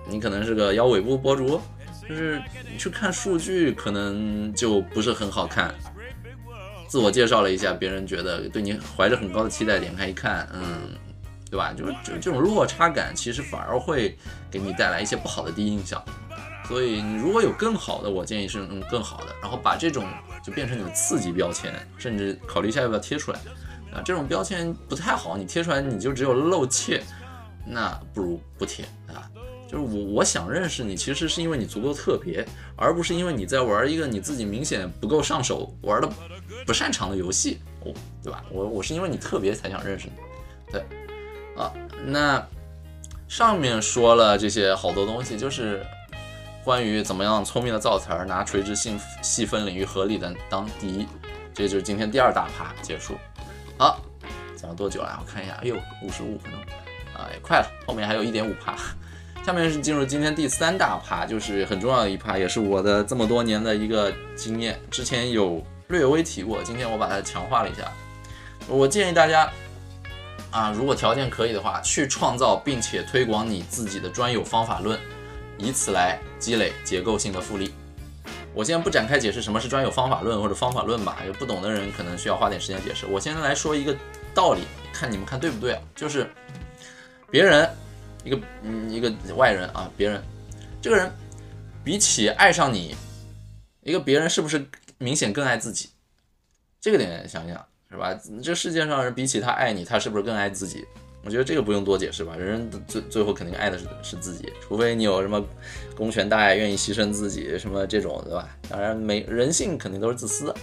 [0.07, 1.59] 你可能是个腰尾部博主，
[2.07, 2.39] 就是
[2.71, 5.73] 你去看数据可能就不是很好看。
[6.93, 10.91] 自我介绍了一下，别人觉得对你怀着很高的期待，点开一看，嗯，
[11.49, 11.73] 对吧？
[11.73, 14.15] 就是就这种落差感，其实反而会
[14.51, 15.99] 给你带来一些不好的第一印象。
[16.67, 20.05] 所以你如果有更好的，我建议是嗯更好的，然后把这种
[20.45, 23.39] 就变成你的刺激标签，甚至考虑一下要不要贴出来。
[23.91, 27.01] 啊，这种标签不太好，你贴出来你就只有露怯，
[27.65, 29.25] 那不如不贴啊。
[29.74, 32.45] 就是我我想认识你，其实是因为你足够特别，
[32.76, 36.07] 而不是因为你在玩一个你自己明显不够上手、玩的
[36.63, 37.91] 不擅长的游戏，哦，
[38.24, 38.45] 对吧？
[38.51, 40.13] 我我是因为你特别才想认识你，
[40.71, 40.86] 对，
[41.57, 41.74] 啊，
[42.05, 42.47] 那
[43.28, 45.84] 上面说了这些好多东西，就是
[46.63, 51.07] 关于怎么样聪明的造词儿，拿垂直性细分领域合理的当第一，
[51.51, 53.15] 这就是今天第二大趴结束。
[53.80, 53.99] 好，
[54.55, 55.19] 讲了多久了？
[55.19, 56.61] 我看一下，哎呦，五十五分钟，
[57.15, 58.76] 啊，也快了，后面还有一点五趴。
[59.45, 64.79] 下面是进入今天第三大趴，就是很重要的一趴，也是我的这么多年的一个经验。
[64.89, 67.91] 之前有略微提过，今天我把它强化了一下。
[68.69, 69.51] 我建议大家
[70.49, 74.97] 啊，如果条件可以的话，去创造并且推广你自己的专有方法论，
[75.57, 77.73] 以此来积累结构性的复利。
[78.53, 83.05] 我先不展开解释什么是专有方法论或者方法论吧，有不懂的人可能需要花点时间解释。
[83.05, 83.93] 我先来说一个
[84.33, 84.61] 道理，
[84.93, 85.81] 看你们看对不对啊？
[85.93, 86.31] 就是
[87.29, 87.69] 别人
[88.24, 90.21] 一个嗯一个外人啊，别人
[90.82, 91.11] 这个人
[91.84, 92.95] 比起爱上你，
[93.82, 94.65] 一个别人是不是
[94.97, 95.89] 明显更爱自己？
[96.80, 97.65] 这个点想想。
[97.93, 98.19] 是吧？
[98.41, 100.84] 这世界上人比起他爱你，他是不是更爱自己？
[101.24, 102.36] 我觉得这个不用多解释吧。
[102.36, 105.39] 人人最最后肯定爱的是是自己，除非你有什么
[105.95, 108.49] 公权大爱，愿意牺牲自己什么这种，对吧？
[108.67, 110.55] 当然，每人性肯定都是自私的。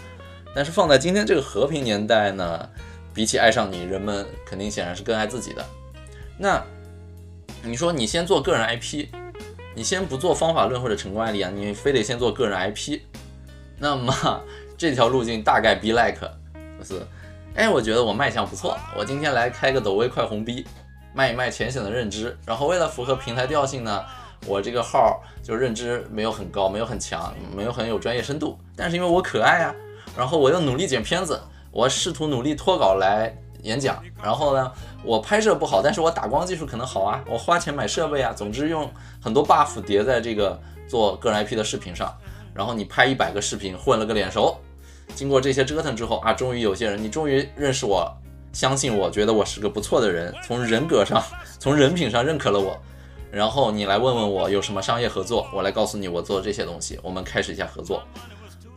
[0.56, 2.68] 但是放在今天这个和平年代呢，
[3.14, 5.64] 比起爱上你，人们肯定显然是更爱自己的。
[6.36, 6.60] 那
[7.62, 9.06] 你说你先做个人 IP，
[9.74, 13.00] 你先不做方法论或者成功案例啊，你非得先做个人 IP，
[13.78, 14.14] 那么
[14.78, 16.16] 这条路径大概 be like
[16.78, 17.02] 就是。
[17.54, 20.64] 哎，我觉得我卖相不错，我今天来开个抖微快红逼，
[21.12, 22.34] 卖一卖浅显的认知。
[22.46, 24.04] 然后为了符合平台调性呢，
[24.46, 28.56] 我这个号就认知没有很高，没有很强，没有很有专业深度。
[28.76, 29.74] 但是因为我可爱啊，
[30.16, 31.40] 然后我又努力剪片子，
[31.72, 34.02] 我试图努力脱稿来演讲。
[34.22, 38.32] 然后呢，我拍摄不好，但是我打光技术可能好啊，我花钱买设备啊。
[38.32, 38.90] 总之用
[39.22, 42.14] 很多 buff 叠在这个做个人 IP 的视频上，
[42.54, 44.56] 然后你拍一百个视频混了个脸熟。
[45.14, 48.08] 经过这些折腾之后啊，终于有些人，你终于认识我，
[48.52, 51.20] 相信我，觉得我是个不错的人，从人格上，
[51.58, 52.80] 从人品上认可了我，
[53.32, 58.02] 然后你来问问我有什么商业合作，我来告诉你我做这些东西，我们开始一下合作，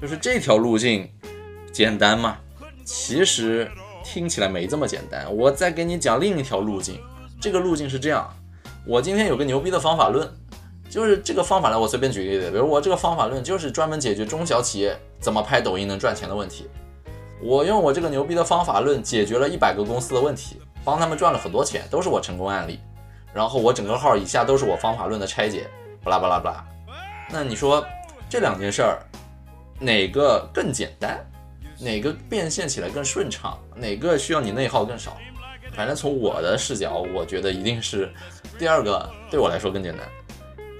[0.01, 1.07] 就是这条路径
[1.71, 2.37] 简单吗？
[2.83, 3.69] 其实
[4.03, 5.25] 听起来没这么简单。
[5.35, 6.99] 我再给你讲另一条路径，
[7.41, 8.29] 这个路径是这样，
[8.85, 10.29] 我今天有个牛逼的方法论。
[10.89, 16.69] 就是这个方法论，我随便举个例子，比如我这个方法论就是专门解决中小企业怎么拍抖音能赚钱的问题。
[17.41, 22.79] 我用我这个牛逼的方法论解决了一百个公司的问题，帮他们赚了很多钱，都是我成功案例。
[23.33, 25.67] 然后我整个号以下都是我方法论的拆解，
[26.03, 26.63] 巴拉巴拉巴拉。
[27.31, 27.83] 那你说
[28.29, 28.99] 这两件事儿
[29.79, 31.19] 哪个更简单？
[31.83, 33.59] 哪个变现起来更顺畅？
[33.75, 35.17] 哪个需要你内耗更少？
[35.75, 38.11] 反正从我的视角，我觉得一定是
[38.57, 40.07] 第二个对我来说更简单。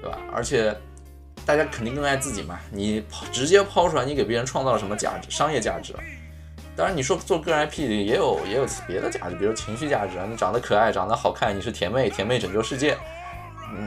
[0.00, 0.18] 对吧？
[0.34, 0.76] 而且
[1.46, 2.60] 大家肯定更爱自己嘛。
[2.70, 5.30] 你抛直接抛出来，你给别人创造了什么价值？
[5.30, 5.94] 商业价值。
[6.76, 10.26] 当然，你说做个人 IP 也有也有别的价值，比如情绪价值啊。
[10.30, 12.98] 你长得可爱，长得好看，你是甜妹，甜妹拯救世界。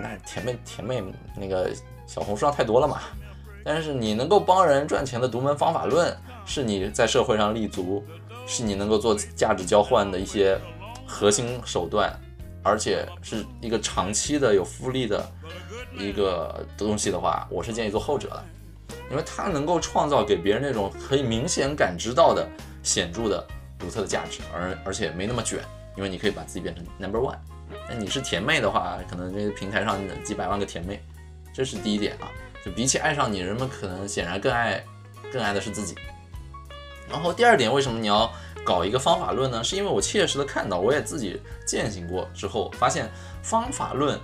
[0.01, 1.03] 那甜妹甜妹
[1.35, 1.69] 那个
[2.07, 3.01] 小红书上太多了嘛。
[3.67, 6.15] 但是你能够帮人赚钱的独门方法论，
[6.45, 8.01] 是你在社会上立足，
[8.47, 10.57] 是你能够做价值交换的一些
[11.05, 12.11] 核心手段。
[12.63, 15.25] 而且是一个长期的有复利的
[15.97, 18.43] 一个东西的话，我是建议做后者的，
[19.09, 22.45] 因为它能够创造给别人那种可以明显感知到的
[22.83, 23.45] 显著的
[23.79, 25.59] 独特的价值，而而且没那么卷，
[25.95, 27.37] 因为你可以把自己变成 number one。
[27.87, 31.01] 那你是甜妹的话，可能这个平台上几百万个甜妹，
[31.53, 32.27] 这是第一点啊。
[32.65, 34.83] 就比起爱上你，人们可能显然更爱
[35.31, 35.95] 更爱的是自己。
[37.09, 38.31] 然后第二点，为什么你要？
[38.65, 43.09] 搞一个方法论呢，是因为我切实的看到，我也自己践行过之后，发现
[43.41, 44.19] 方法论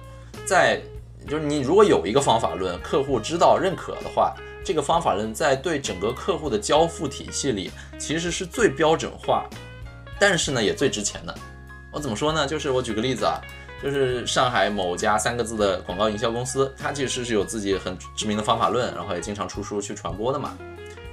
[0.46, 0.82] 在
[1.26, 9.46] 就是你如果有一个方法论，客户知道认可的话，这个方法论在对整个客户的交付体系里，其实是最标准化，
[10.20, 11.34] 但是呢也最值钱的。
[11.90, 12.46] 我怎么说呢？
[12.46, 13.40] 就是我举个例子啊，
[13.84, 20.58] 就是上海某家三个字的广告营销公司，它其实是有自己很知名的方法论，然后也经常出书去传播的嘛。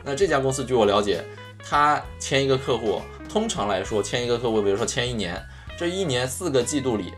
[0.04, 1.24] 那这家公司据我了解，
[1.68, 3.02] 它签一个客户。
[3.28, 5.40] 通常来说，签一个客户，比如说签一年，
[5.76, 7.12] 这一年四个季度里，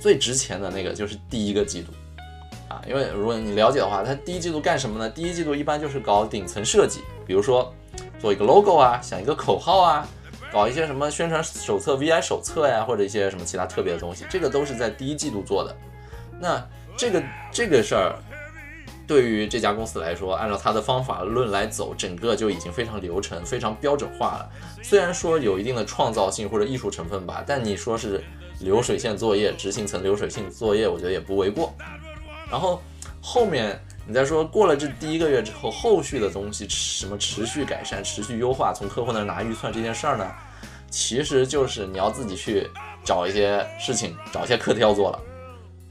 [0.00, 1.92] 最值钱的那个就是第一个季度，
[2.68, 5.10] 啊，因为如果你了解的话，它第一季度干什么呢？
[5.10, 7.74] 第一季度一般就是搞顶层设计，比如说
[8.20, 10.06] 做一个 logo 啊，想一个口号啊，
[10.52, 15.76] 搞一些什么宣传手册、VI 手册呀，或者一些什么其他特别的东西，这个都是在第一季度做的。
[16.40, 16.64] 那
[16.96, 17.22] 这个
[17.52, 18.14] 这个事儿。
[19.06, 24.50] 对于这家公司来说，按照他的方法论来走，整个就已经非常流程、非常标准化了。
[24.82, 28.22] 虽然说有一定的创造性或者艺术成分吧，但你说是
[28.60, 31.72] 流水线作业、执行层流水线作业，我觉得也不为过。
[32.50, 32.82] 然后
[33.22, 40.26] 后面你再说过了这第一个月之后，后续的东西什么持续改善、持续优化，从客户那拿预算这件事儿呢，
[40.88, 42.66] 其实就是你要自己去
[43.04, 45.20] 找一些事情、找一些课题要做了。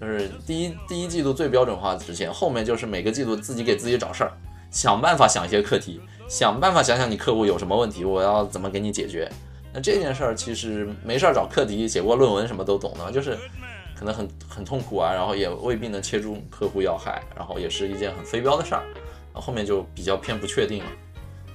[0.02, 4.32] 就是第一第一季度最标准化之前，后面就是每个季度自己给自己找事儿，
[4.72, 9.32] 想办法想一些课题，想办法想想你客户有什么问题，我要怎么给你解决。
[9.72, 13.38] 那这件事儿其实没事儿找课题，写过论文什么都懂的，就是
[13.98, 18.84] 可能很很痛苦啊，然后也未必能切中客户要害，然后也是一件很非标的事儿，
[19.34, 20.90] 后面就比较偏不确定了。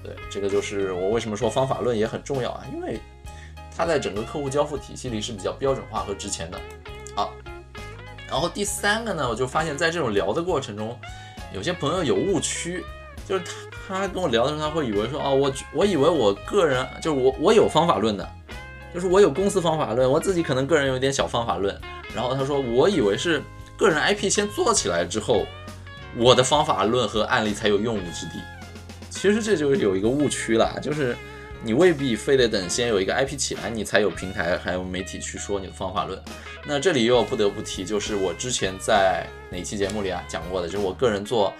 [0.02, 2.98] 对，这个就是我为什么说方法论也很重要啊，因为
[3.76, 6.60] 它在整个客户交付体系里是比较标准化和值钱的。
[7.14, 7.32] 好，
[8.28, 10.98] 然后第三个呢，我就发现，在这种聊的过程中，
[11.54, 12.84] 有些朋友有误区，
[13.28, 18.28] 就是他他跟我聊的时候，他会以为说，哦，我我以为我个人就是我我有方法论的，
[18.92, 21.78] 就是我有公司方法论，我自己可能个人有点小方法论。
[22.14, 23.42] 然后他说，我以为是
[23.76, 25.46] 个人 IP 先做起来之后，
[26.16, 28.32] 我的方法论和案例才有用武之地。
[29.08, 31.16] 其实这就是有一个误区了，就是
[31.62, 36.20] 你未必非得等先有一个 IP 起来，你才有平台还有媒体去说你的方法论。
[36.66, 41.52] 那这里又不得不提，就是我之前在哪期节目里啊讲过的，就是我个人做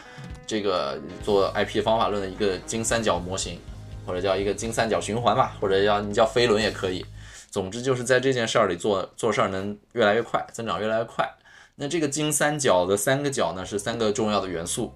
[0.47, 3.59] 这个做 IP 方法论的一个金三角模型，
[4.05, 7.05] 或者叫一个金三角循环吧，或者叫你叫飞轮也可以。
[7.53, 11.31] 总之就是在这件事儿里做做事儿能越来越快，增长越来越快。
[11.75, 14.91] 那这个金三角的三个角呢，是三个重要的元素。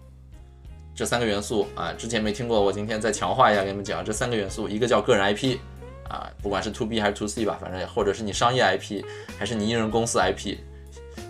[0.95, 4.67] 这三个元素啊，之前没听过，我今天再强化一下，给你们讲这三个元素。
[4.67, 5.59] 一个叫个人 IP，
[6.09, 9.05] 啊，不管是 To B 还是 To C 吧，反正或者是你商业 IP，
[9.39, 10.57] 还是你艺人公司 IP，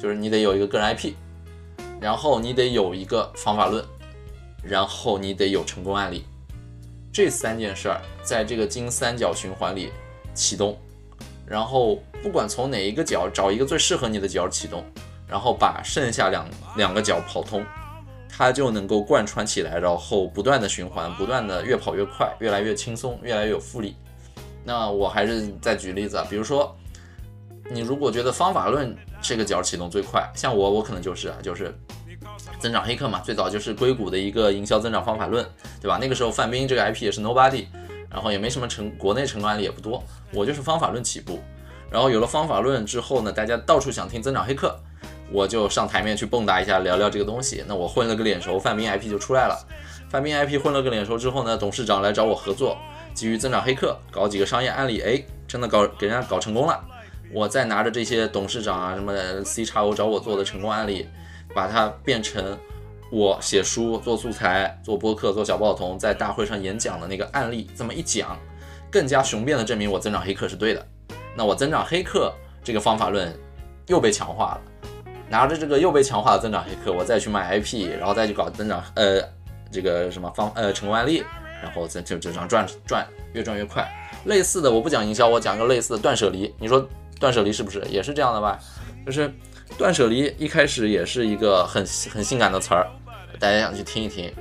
[0.01, 1.13] 就是你得有一个个人 IP，
[2.01, 3.85] 然后你得有一个方法论，
[4.63, 6.25] 然后你得有成功案例。
[7.13, 9.91] 这三件事儿在这个金三角循环里
[10.33, 10.79] 启动。
[11.47, 14.85] 然后不管从哪一个角找一个最适合你的角启动，
[15.29, 16.45] 然后把剩下两
[16.77, 17.65] 两个角跑通，
[18.29, 23.95] 它就能够贯穿起来，然后不断的循环，不断的越跑越快，越来越轻松，越来越有复利。
[24.65, 26.77] 那我还是再举例子啊，比如说
[27.71, 31.73] 你如果觉得方法论这个角启动最快，像我我可能就是啊，就是
[32.59, 35.47] 增长黑客嘛，最早就是硅谷的一个营销增长方法论，
[35.81, 35.97] 对吧？
[36.01, 37.67] 那个时候范冰这个 IP 也是 Nobody。
[38.11, 40.03] 然后也没什么成，国内成功案例也不多。
[40.33, 41.41] 我就是方法论起步，
[41.91, 44.79] 然后有了方法论之后呢，大家到处想听增长黑客，
[45.31, 47.65] 我就上台面去蹦跶一下，聊聊这个东西。
[47.67, 49.59] 那我混了个脸熟，范冰 IP 就出来了。
[50.09, 52.79] 范冰 IP 混了个脸熟之后呢，董事长来找我合作，
[53.13, 56.81] 基于增长黑客搞几个商业案例，哎，真的搞给人家搞成功了。
[57.33, 61.09] 我再拿着这些董事长啊什么 C 叉 O 找我做的成功案例，
[61.55, 62.57] 把它变成。
[63.11, 68.37] 我写书、做素材、做播客、做小报童，在大会上演讲的那个案例，这么一讲，
[68.91, 70.85] 更加雄辩的证明我增长黑客是对的。
[71.37, 72.35] 那我增长黑客
[72.65, 73.33] 这个方法论
[73.87, 74.61] 又被强化了。
[75.29, 79.23] 拿着这个又被强化的增长黑客，我再去卖 IP，然后再去搞增长呃
[79.71, 81.23] 这个什么方呃成功案例，
[81.63, 83.89] 然后再就这样赚赚越赚越快。
[84.25, 86.53] 类似的，我不讲营销，我讲个类似的断舍离。
[86.59, 86.85] 你说
[87.21, 88.59] 断舍离是不是也是这样的吧？
[89.07, 89.33] 就是。
[89.79, 92.87] 断舍离一开始也是一个很很性感的词儿，
[93.39, 94.33] 大家想去听一听。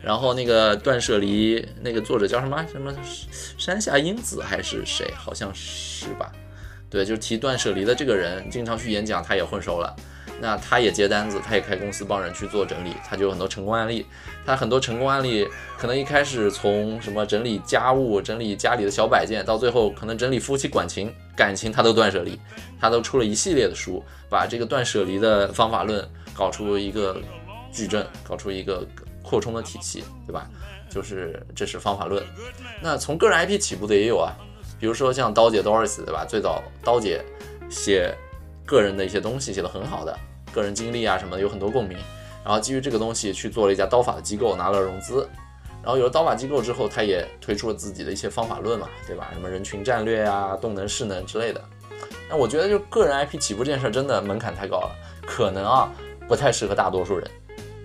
[0.00, 2.94] 然后那个断舍离那个作者叫什么什么
[3.56, 5.10] 山下英子还是谁？
[5.16, 6.30] 好像是吧？
[6.90, 9.96] 对，就是提断舍离的这个人，经常去演讲，他也混熟了。
[10.40, 14.06] 那他也接单子，他也开公司帮人去做整理，他就有很多成功案例。
[14.44, 22.38] 他很多成功案例，可能一开始从什么整理家务、整理家里的小摆件，到最后可能整理夫妻感情，感情他都断舍离，
[22.80, 27.16] 他都出了一系列的书，把这个断舍离的方法论搞出一个
[27.72, 28.86] 矩阵，搞出一个
[29.22, 30.46] 扩充的体系，对吧？
[30.90, 32.22] 就是这是方法论。
[32.82, 34.36] 那从个人 IP 起步的也有啊，
[34.78, 36.26] 比如说像刀姐 Doris，对吧？
[36.28, 37.24] 最早刀姐
[37.70, 38.14] 写
[38.64, 40.18] 个人的一些东西写的很好的，
[40.52, 41.98] 个人经历啊什么的有很多共鸣。
[42.44, 45.28] 然后基于这个东西去做了一家刀法的机构，拿了融资。
[45.82, 49.30] 然后有了刀法机构之后，他也推出了自己的一些方法论嘛，对吧？
[49.34, 51.60] 什么人群战略啊、动能势能之类的。
[52.28, 54.90] 那我觉得就个人 IP 起步这件事真的门槛太高了，
[55.26, 55.92] 可能啊
[56.26, 57.30] 不太适合大多数人。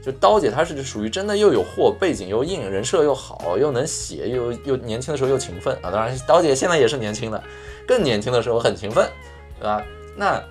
[0.02, 5.92] 就刀姐她是属于真的又有货，背景又硬，人设又好，又能写，又又年轻的时候又勤奋啊。
[5.92, 7.44] 当然刀姐现在也是年轻的，
[7.86, 9.10] 更年轻的时候很勤奋，
[9.60, 9.84] 对吧？
[10.16, 10.42] 那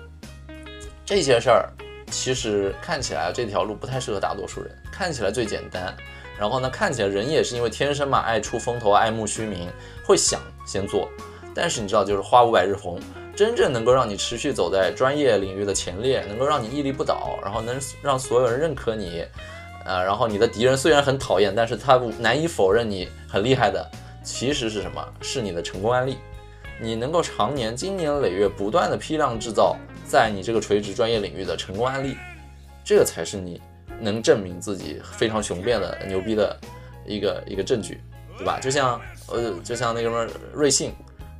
[1.09, 1.67] 这些事儿。
[2.11, 5.91] 其实看起来这条路不太适合大多数人，看起来最简单，
[6.37, 9.67] 然后呢，看起来人也是因为天生嘛，爱出风头，爱慕虚名，
[10.05, 11.09] 会想先做。
[11.55, 12.99] 但是你知道，就是花无百日红，
[13.35, 19.25] 真正能够让你持续走在专业领域的前列，能够让你屹立不倒，然后能让所有人认可你，
[19.85, 23.83] 呃，然后你的敌人虽然很讨厌，但是他难以否认你很厉害的，
[24.23, 25.03] 其实是什么？
[25.21, 26.17] 是你的成功案例，
[26.79, 29.75] 你能够常年、经年累月不断的批量制造。
[30.09, 32.17] 在你这个垂直专业领域的成功案例，
[32.83, 33.61] 这个才是你
[33.99, 36.59] 能证明自己非常雄辩的牛逼的
[37.05, 38.01] 一个一个证据，
[38.37, 38.59] 对吧？
[38.59, 40.91] 就像呃，就像那个什么瑞幸，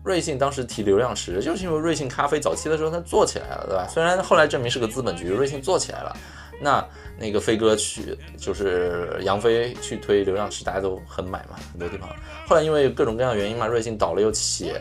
[0.04, 3.88] 瑞幸当时提流量池，就是因为瑞幸咖啡早期的时候它做起来了，对吧？
[3.88, 6.16] 虽然后来证明是个资本局，瑞幸做起来了，
[6.62, 6.86] 那
[7.18, 12.08] 那个飞哥去就是杨飞去推流量池，大家都很买嘛，很多地方。
[12.48, 14.72] 后来因为各种各样的原因嘛，瑞幸倒了又起，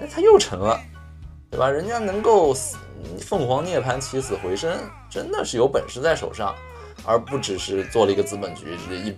[0.00, 0.80] 哎，它又成了，
[1.50, 1.68] 对吧？
[1.68, 2.54] 人家能够。
[3.18, 4.78] 凤凰涅槃，起死回生，
[5.08, 6.54] 真的是有本事在手上，
[7.02, 9.14] 而不只是做了一个资本局，一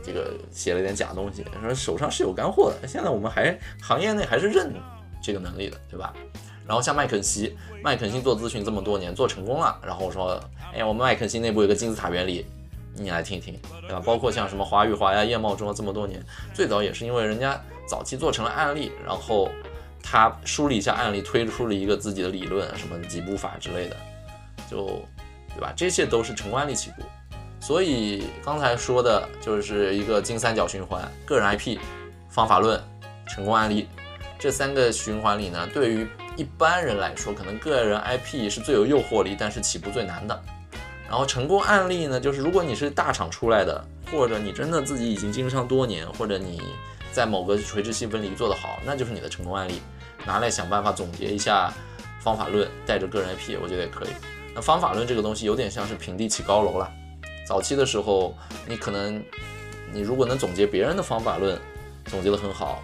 [0.00, 2.86] 这个写了点假东西，说手上是有干货的。
[2.86, 4.72] 现在我们还行业内还是认
[5.20, 6.14] 这个能力的，对吧？
[6.64, 10.40] 然后像麦肯锡，麦肯锡做咨询这么多年，做成功了，然后说，
[10.72, 12.46] 哎，我们麦肯锡内部有个金字塔原理，
[12.94, 14.00] 你来听一听，对吧？
[14.06, 16.24] 包括像什么华宇华呀、叶茂中这么多年，
[16.54, 19.50] 最早也是因为人家早期做成了案例，然后
[20.02, 23.96] 他梳理一下案例，推出了一个自己的理论，什么几步法之类的，
[24.70, 24.86] 就，
[25.54, 25.72] 对吧？
[25.76, 27.02] 这些都是成功案例起步。
[27.60, 31.78] 所以刚才说的就是一个金三角循环：个人 IP、
[32.28, 32.80] 方法论、
[33.26, 33.88] 成功案例。
[34.38, 40.40] 这三个循环里呢，对于一般人来说，可能个人 IP 是最有诱惑力，但是起步最难的。
[41.08, 43.82] 然后成功案例呢，就是如果你是大厂出来的，
[44.12, 46.60] 或者你真的自己已经经商多年，或者你
[47.16, 49.80] 在某个垂直细分领域做得好，那就是你的成功案例，
[50.26, 51.72] 拿来想办法总结一下
[52.20, 54.08] 方法论，带着个人 IP，我觉得也可以。
[54.54, 56.92] 那方法论这个东西有点像是平地起高楼了。
[57.48, 58.36] 早期的时候，
[58.68, 59.24] 你可能
[59.94, 61.58] 你如果能总结别人的方法论，
[62.04, 62.82] 总结得很好，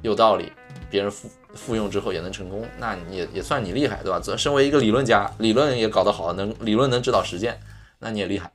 [0.00, 0.50] 有道理。
[0.88, 4.18] 别人复复用之后也能成功，那你也也算你厉害，对吧？
[4.34, 7.60] 身为一个理论家，理论也搞得好，能理论能指导实践，
[7.98, 8.50] 那你也厉害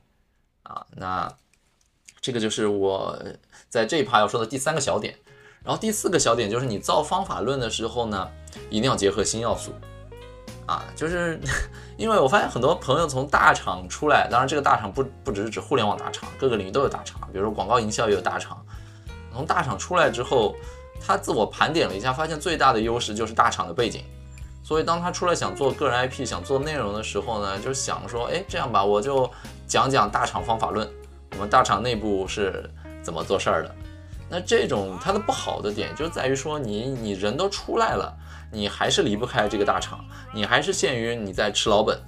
[0.64, 0.84] 啊。
[0.96, 1.32] 那
[2.20, 3.16] 这个就是我
[3.68, 5.14] 在这一趴要说的第三个小点。
[5.62, 8.28] 然后第四个小点就是你造方法论的时候呢，
[8.70, 9.72] 一定要结合新要素
[10.66, 10.84] 啊。
[10.96, 11.40] 就是
[11.98, 18.64] 因为我发现很多朋友从大厂出来，当然这个大厂不不只是指互联网大厂，各个领域都有大厂，比如说广告营销也有大厂。
[19.32, 20.54] 从大厂出来之后。
[21.02, 24.04] 他自我盘点了一下，发现最大的优势就是大厂的背景，
[24.62, 29.26] 所以当他出来想做个人 IP、想做内容的时候呢，就想说，哎，这样吧，我就
[29.66, 30.86] 讲讲大厂方法论，
[31.32, 32.68] 我们大厂内部是
[33.02, 33.74] 怎么做事儿的。
[34.28, 38.16] 那这种它的不好的点就在于说，你你人都出来了，
[38.52, 41.98] 你还是离不开这个大厂，你还是限于你在吃老本，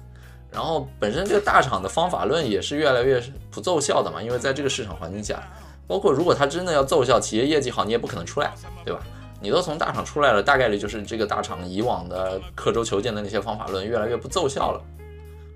[0.49, 3.21] 然后本身这个大厂的方法论也是越来越
[3.51, 5.41] 不奏效的嘛，因为在这个市场环境下。
[5.85, 8.53] 包括如果他真的要奏效，企业业绩好，你也不可能出来，
[8.85, 9.01] 对吧？
[9.41, 14.81] 你都从大厂出来了，大概率就是这个大厂以往的刻舟求剑的那些方法论越来越不奏效了。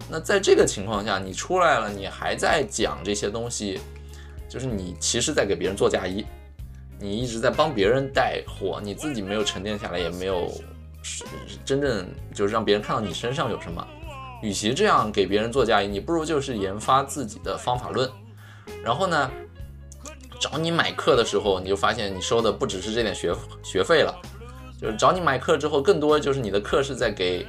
[0.09, 3.79] 那在这个情况下，你出来了，你还在讲这些东西，
[4.49, 6.25] 就是你其实在给别人做嫁衣，
[6.99, 10.51] 你一直在帮别人带货，你自己没有沉淀下来，也没有
[11.65, 13.85] 真正就是让别人看到你身上有什么。
[14.41, 18.09] 与其这样给别人做嫁衣，你不如就是研发自己的方法论，
[18.83, 19.31] 然后呢？
[20.39, 23.33] 找你买课的时候，你就发现你收的不只是这点学
[23.63, 24.15] 学费了，
[24.79, 27.43] 就是找你买课之后，更多就是你的课是在给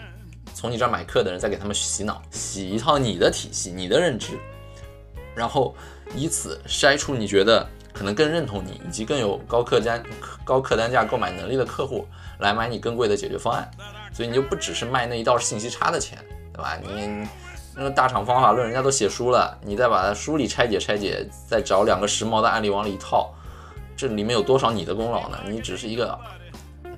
[0.61, 4.36] 从你这儿买课的人再给他们洗脑，洗一套你的体系、你的认知，
[5.32, 5.72] 然后
[6.16, 10.02] 以此筛出你觉得可能更认同你以及更有高客单
[10.44, 12.04] 高客单价购买能力的客户
[12.40, 13.70] 来买你更贵的解决方案，
[14.12, 16.18] 所以你就不只是卖那一道信息差的钱，
[16.52, 16.76] 对吧？
[16.82, 17.28] 你。
[17.76, 23.32] 那个大厂方法论，人家都写书了，你再把它书里拆解拆解，再找两个时髦的案例往里一套，
[23.96, 25.38] 这里面有多少你的功劳呢？
[25.48, 26.18] 你只是一个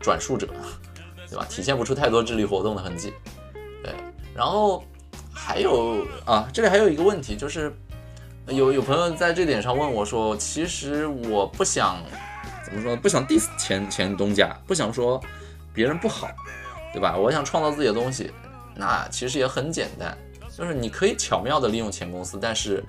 [0.00, 0.48] 转述者，
[1.28, 1.44] 对吧？
[1.50, 3.12] 体现不出太多智力活动的痕迹。
[4.34, 4.82] 然后
[5.32, 7.72] 还有啊，这里还有一个问题，就是
[8.48, 12.02] 有有朋友在这点上问我说，其实我不想
[12.64, 15.20] 怎么说，不想 diss 前前东家，不想说
[15.72, 16.28] 别人不好，
[16.92, 17.16] 对吧？
[17.16, 18.30] 我想创造自己的东西，
[18.74, 20.16] 那其实也很简单。
[20.56, 22.84] 就是你可以巧妙的利用前公司，但是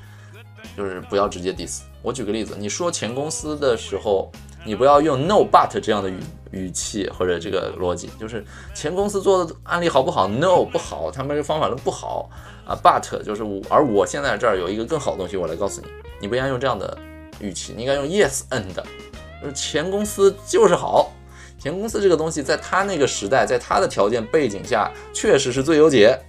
[0.76, 1.82] 就是不要直接 diss。
[2.02, 4.30] 我举个例子，你说前公司的时候，
[4.66, 6.20] 你不要用 no but 这样的语
[6.52, 12.30] 语气或者这个逻辑，就是前公司做的案例好不好？no 不好，他们这方法论不好
[12.66, 12.78] 啊。
[12.84, 15.88] but 就是我，而我现在这儿有一个更好的东西，我来告诉你，
[16.20, 16.98] 你不应该用这样的
[17.40, 21.12] 语气，你应该用 yes and，前公司就是好，
[21.58, 26.20] 前公司这个东西在他那个时代，在他的条件背景下，确实是最优解。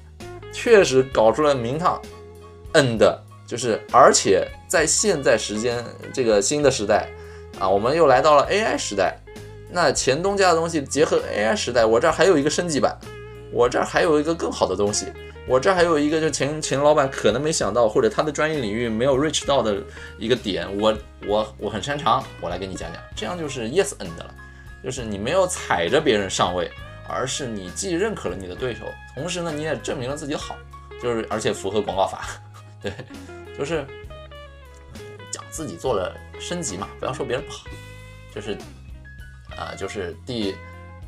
[0.54, 1.98] 确实搞出了名堂
[2.74, 5.82] ，and 就是，而且在现在时间
[6.12, 7.08] 这个新的时代
[7.58, 9.16] 啊，我们又来到了 AI 时代。
[9.70, 12.96] 那前东家的东西结合 AI 时代，我这儿还有一个升级版，
[13.50, 15.06] 我这儿还有一个更好的东西，
[15.46, 19.76] 我这儿还有一个就前前老板可能没想到，或者他的专业领域没有 reach 到的
[20.18, 20.96] 一个点，我
[21.26, 24.34] 我我很擅长，我来给你讲讲，这样就是 yes and 了，
[24.84, 26.70] 就是你没有踩着别人上位。
[27.08, 30.56] 而是你既认可了你的对手，同时呢，你也证明了自己好，
[31.02, 32.40] 就是而且符合广告法，
[32.80, 32.92] 对，
[33.58, 33.84] 就是
[35.30, 37.66] 讲自己做了升级嘛，不要说别人不好，
[38.34, 38.58] 就是
[39.56, 40.56] 啊，就是第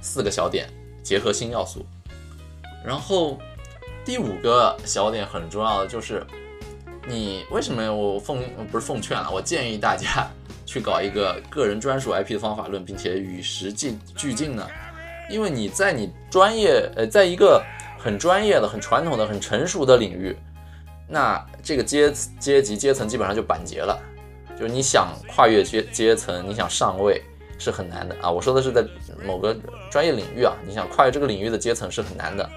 [0.01, 0.69] 四个小点，
[1.03, 1.85] 结合新要素，
[2.87, 3.37] 然后
[4.05, 6.25] 第五个小点很重要的就是，
[7.09, 10.29] 你为什么我奉不是奉劝了，我建议大家
[10.65, 14.65] 去搞一个个人专属 IP 的方法论，并且与时俱俱进呢？
[15.29, 17.61] 因为你在你专业，呃，在一个
[17.99, 20.37] 很专业的、很传统的、很成熟的领域，
[21.09, 23.99] 那这个阶阶级阶层基本上就板结了。
[24.59, 27.23] 就是你想跨越阶阶层，你想上位，
[27.59, 28.31] 是很难的啊。
[28.31, 28.85] 我说的是在
[29.25, 29.57] 某个
[29.91, 32.49] 专业领域啊，你想跨越这个领域的阶层是很难的。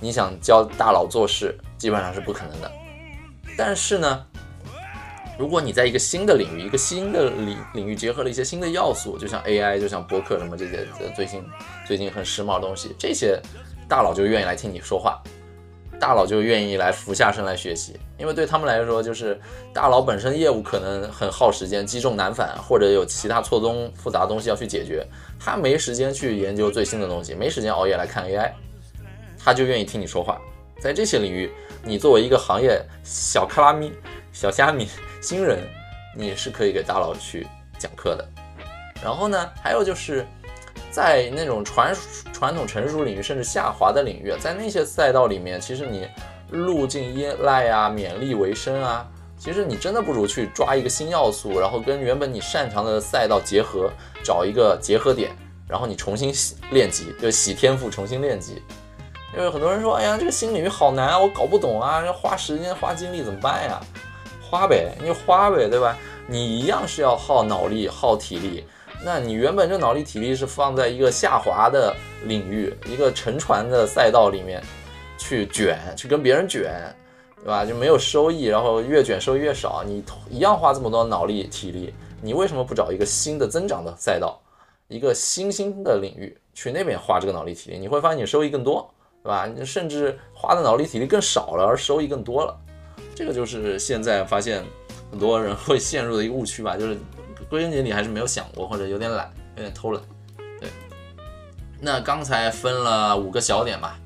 [0.00, 2.70] 你想教大佬做事，基本上是不可能的。
[3.56, 4.26] 但是呢，
[5.38, 11.44] 如果你在一个新的领域，一个新的领领域结合了一些新的要素，就像 AI，就像博客什么这些最新
[11.86, 13.40] 最近很时髦的东西，这些
[13.88, 15.22] 大佬就愿意来听你说话，
[16.02, 19.40] 大佬就愿意来俯下身来学习，因为对他们来说，就是
[19.72, 25.06] 大佬本身业务可能很耗时间，积重难返，或者有其他错综复杂的东西要去解决，
[25.38, 28.50] 他没时间去研究最新的东西，没时间熬夜来看 AI。
[29.38, 30.40] 他就愿意听你说话，
[30.80, 31.48] 在这些领域，
[31.84, 33.92] 你作为一个行业小卡拉咪、
[34.32, 34.88] 小虾米、
[35.20, 35.60] 新人，
[36.16, 37.46] 你是可以给大佬去
[37.78, 38.28] 讲课的。
[39.00, 40.26] 然后呢，还有就是
[40.92, 41.96] 在那种传
[42.34, 46.06] 传统成熟领域，甚至下滑的领域，在那些赛道里面，其实你
[46.50, 49.08] 路径依赖啊、勉力为生啊，
[49.38, 53.90] 其实你真的不如去抓一个新要素，然后跟原本你擅长的赛道结合，
[54.22, 55.32] 找一个结合点，
[55.66, 58.62] 然后你重新洗练级，就洗天赋，重新练级。
[59.34, 63.80] 因为很多人说，哎呀，这个新领域好难啊，我搞不懂啊，要花时间花精力怎么办呀？
[64.42, 65.96] 花呗，你花呗，对吧？
[66.26, 68.66] 你一样是要耗脑力、耗体力。
[69.04, 74.62] 那你原本这脑力体力是放在一个下滑的领域、一个沉船的赛道里面
[75.18, 76.72] 去卷，去跟别人卷，
[77.42, 77.64] 对吧？
[77.64, 84.40] 就没有收益，然后越卷收益越少，你一样花这么多脑力体力，你为什么不找一个新的增长的赛道，
[84.88, 87.78] 一个新兴的领域去那边花这个脑力体力？
[87.78, 88.88] 你会发现你收益更多。
[89.24, 89.46] 对吧？
[89.46, 92.58] 你甚至花的脑力体力更少了，而收益更多了。
[93.14, 94.64] 这个就是现在发现
[95.12, 96.98] 很多人会陷入的一个误区吧，就是
[97.52, 100.02] 归根结底还是没有想过，或者有点懒，有点偷懒。
[100.58, 100.70] 对。
[101.78, 103.98] 那刚才分了五个小点吧，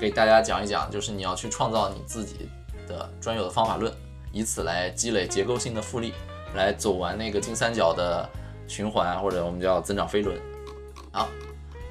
[0.00, 2.48] 给大家讲一讲，就是你要去创造你自己
[2.88, 3.92] 的专有的方法论，
[4.32, 6.14] 以此来积累结构性的复利，
[6.54, 8.26] 来走完那个金三角的
[8.66, 10.34] 循环，或者我们叫增长飞轮。
[11.12, 11.28] 好。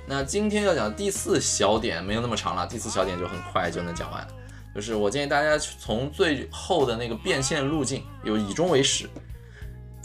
[0.08, 4.28] 那今天要讲第四小点没有那么长了，第四小点就很快就能讲完。
[4.74, 9.08] 就是我建议大家从最后的那个变现路径，有以终为始，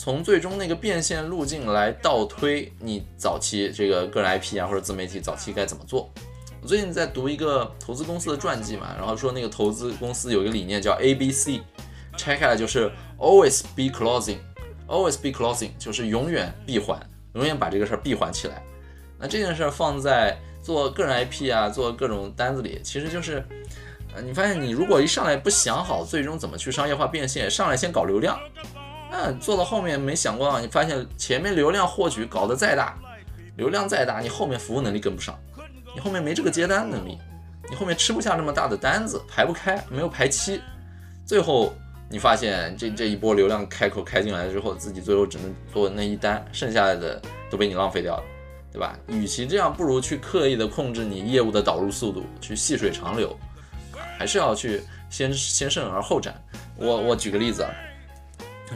[0.02, 6.10] 从最终那个变现路径来倒推你早期这个个人 IP 啊或者自媒体早期该怎么做。
[6.62, 11.60] 我最近在读一个投资公司的传记嘛，然后说那个投资公司有一个理念叫 ABC，
[12.16, 16.98] 拆开来就是 Always be closing，Always be closing 就是永远闭环，
[17.35, 18.62] 永远把这个事儿闭环起来。
[19.18, 23.44] 那这件事儿放在做个人 IP 啊，做各种单子里，其实就是，
[24.14, 28.40] 呃，你发现你如果一上来不想好最终怎么去商业化变现，上来先搞流量，
[29.11, 32.97] 那做到后面没想过，你发现前面流量获取搞得再大，
[33.57, 35.39] 流量再大，你后面服务能力跟不上，
[35.95, 37.19] 你后面没这个接单能力，
[37.69, 40.61] 你后面吃不下这么大的单子，排不开，没有排期，
[41.27, 41.73] 最后
[42.09, 47.20] 你发现这这一波流量开口开进来之后，自己最后只能做那一单，剩下的
[47.51, 48.23] 都被你浪费掉了。
[48.73, 48.97] 对吧？
[49.09, 53.37] 与其这样，不如去刻意的控制你业务的导入速度，去细水长流，
[54.16, 56.41] 还是要去先先胜而后战。
[56.77, 57.70] 我我举个例子啊，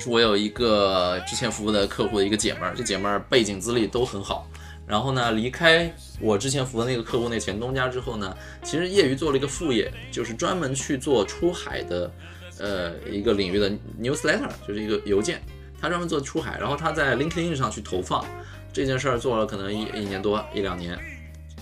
[0.00, 4.48] 是我有一个之前服务的客户的一个姐们儿，这姐们儿背景资历都很好，
[4.86, 12.10] 然后呢，离开我之前服的那个客户那前东家之后呢，其实业余做了一个副业，就是专门去做出海的，
[12.58, 15.40] 呃，一个领域的 newsletter，就是一个邮件，
[15.80, 18.24] 他专门做出海，然后他在 LinkedIn 上去投放。
[18.72, 20.98] 这件事儿做了可能一一年多一两年，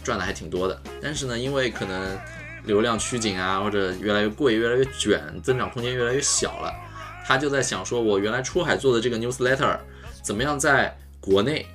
[0.02, 0.80] 赚的还挺多的。
[1.02, 2.18] 但是呢，因为可能
[2.64, 6.74] 流量趋紧啊，或者越来越贵、越来越卷，增长空间越来越小了，
[7.24, 9.78] 他就在想说，我原来出海做的这个 newsletter，
[10.22, 11.66] 怎么样在国内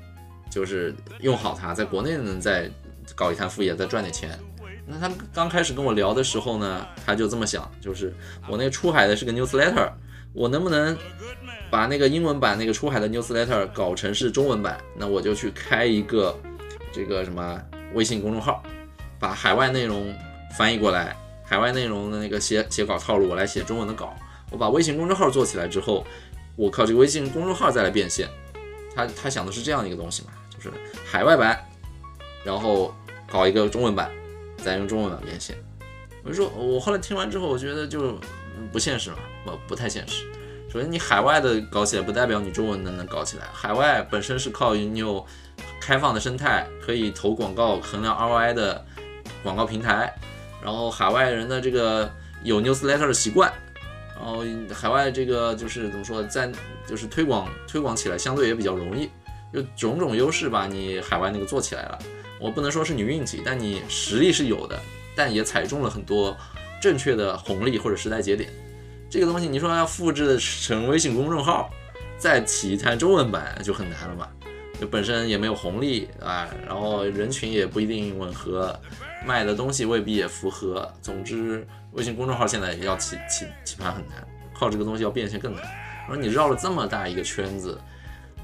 [0.50, 2.70] 就是用好它，在国内能再
[3.16, 4.38] 搞一摊副业，再赚点钱。
[4.86, 8.14] 那他刚开始跟我聊的时候呢，他就这么想，就是
[8.48, 9.92] 我那出海的是个 newsletter，
[10.34, 10.98] 我能不能？
[11.70, 16.34] 把那个英文版那个出海的 newsletter 搞成是中文版，那我就去开一个
[16.94, 17.62] 这个什么
[17.94, 18.64] 微信公众号，
[19.20, 20.16] 把海外内容
[20.58, 21.14] 翻译过来，
[21.44, 24.16] 海外内容的那个写写稿套路我来写中文的稿。
[24.52, 26.06] 我把微信公众号做起来之后，
[26.56, 28.30] 我靠这个微信公众号再来变现。
[28.96, 30.72] 他他想的是这样一个东西嘛，就是
[31.06, 31.64] 海外版，
[32.44, 32.94] 然后
[33.30, 34.12] 搞一个中文版，
[34.58, 35.56] 再用中文版变现。
[36.24, 38.20] 我就说，我后来听完之后，我觉得就
[38.72, 40.26] 不现实了，不不太现实。
[40.70, 43.46] 首先，你海外的搞起来不代表你中文能能搞起来。
[43.54, 45.26] 海外本身是靠你有
[45.80, 48.84] 开放的生态，可以投广告、衡量 ROI 的
[49.44, 50.14] 广告平台。
[50.62, 52.12] 然后海外人的这个
[52.44, 53.54] 有 newsletter 的习惯，
[54.20, 56.52] 然后海外这个就是怎么说，在
[56.88, 59.10] 就是推广推广起来相对也比较容易，
[59.54, 60.68] 就种种优势吧。
[60.68, 62.00] 你海外那个做起来了，
[62.40, 64.80] 我不能说是你运气，但你实力是有的，
[65.16, 66.36] 但也踩中了很多
[66.82, 68.50] 正确的红利或者时代节点。
[69.10, 71.70] 这个东西你说要复制成微信公众号，
[72.18, 74.30] 再起一台中文版就很难了吧？
[74.80, 78.80] 就本身也没有红利啊，然后人群也不一定吻合，
[79.26, 80.88] 卖的东西未必也符合。
[81.02, 85.64] 总之，微信公众号现在要起起起盘很难，靠这个东西要变现更难。
[86.08, 87.80] 我说你绕了这么大一个圈子，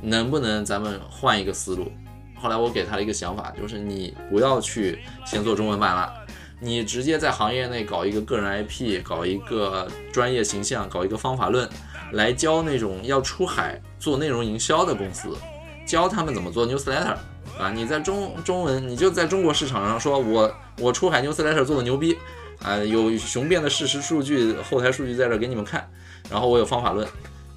[0.02, 1.92] 能不能咱们换一个思路？
[2.36, 6.14] 后来我给他了一个想法，就是你不要去先做中文版了，
[6.60, 11.70] 你直接在行业内搞一个个人 IP，搞一个专业形象，搞一个方法论，
[12.12, 15.38] 来教那种要出海做内容营销的公司。
[15.86, 17.16] 教他们怎么做 newsletter
[17.60, 17.70] 啊！
[17.74, 22.18] 你在中中文，你就在中国市场上说，我我出海 newsletter 做的牛逼
[22.64, 25.88] 啊，有雄辩的事实数据、后台数据在这给你们看，
[26.30, 27.08] 然后我有方法论，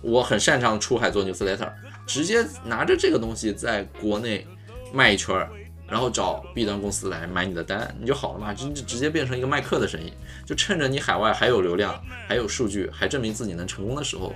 [0.03, 1.71] 我很擅长出海做 newsletter，
[2.07, 4.47] 直接拿着这个东西在国内
[4.93, 5.49] 卖一圈儿，
[5.89, 10.13] 然后找 B 端公司来买你的单，你就好了嘛，就直接变成一个卖课的生意，
[10.45, 14.35] 就趁着你海外还有流量、还有数据、还证明自己能成功的时候，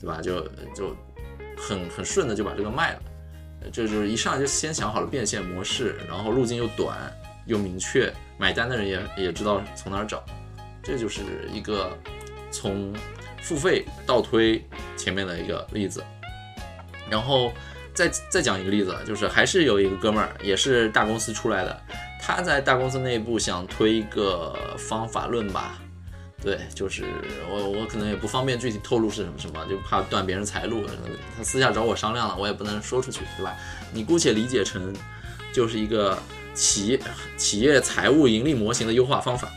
[0.00, 0.20] 对吧？
[0.22, 0.40] 就
[0.74, 0.96] 就
[1.56, 3.00] 很很顺的就把这个卖了。
[3.72, 6.96] 这就是一上来就先想好了变现模式，然后路径又短
[7.46, 10.24] 又明确，买单的人也也知道从哪儿找，
[10.82, 11.96] 这就是一个
[12.50, 12.92] 从
[13.40, 14.64] 付费倒推
[14.96, 16.02] 前面的一个例子。
[17.10, 17.52] 然后
[17.92, 21.82] 再再讲一个例子，就是还是有一个哥们儿也是大公司出来的，
[22.20, 25.78] 他在大公司内部想推一个方法论吧。
[26.40, 27.04] 对，就是
[27.48, 30.84] 我，我可能也不方便具体透露是什么什么，就怕断别人财路。
[31.36, 33.54] 他私下找我商量了，我也不能说出去，对吧？
[33.92, 34.92] 你姑且理解成
[35.52, 36.18] 就是一个
[36.54, 37.00] 企业
[37.36, 39.48] 企业财务盈利模型的优化方法。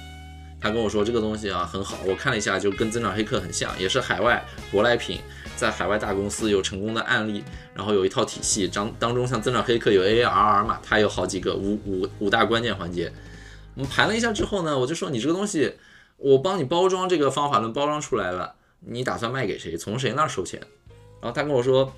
[0.60, 5.20] 他跟我说这个东西啊很好，我看了一下，就跟增长黑客很像，也是海外舶来品，
[5.56, 7.44] 在海外大公司有成功的案例，
[7.74, 8.68] 然后有一套体系。
[8.68, 13.12] 当当中像增长黑客有 AARR 嘛，它有好几个五五五大关键环节。
[13.76, 15.76] 我们盘了一下之后呢，我就说你这个东西。
[16.18, 19.76] 我帮你包装这个方法论，包装出来了，你打算卖给谁？
[19.76, 20.58] 从谁那儿收钱？
[21.22, 21.94] 然后他跟我说，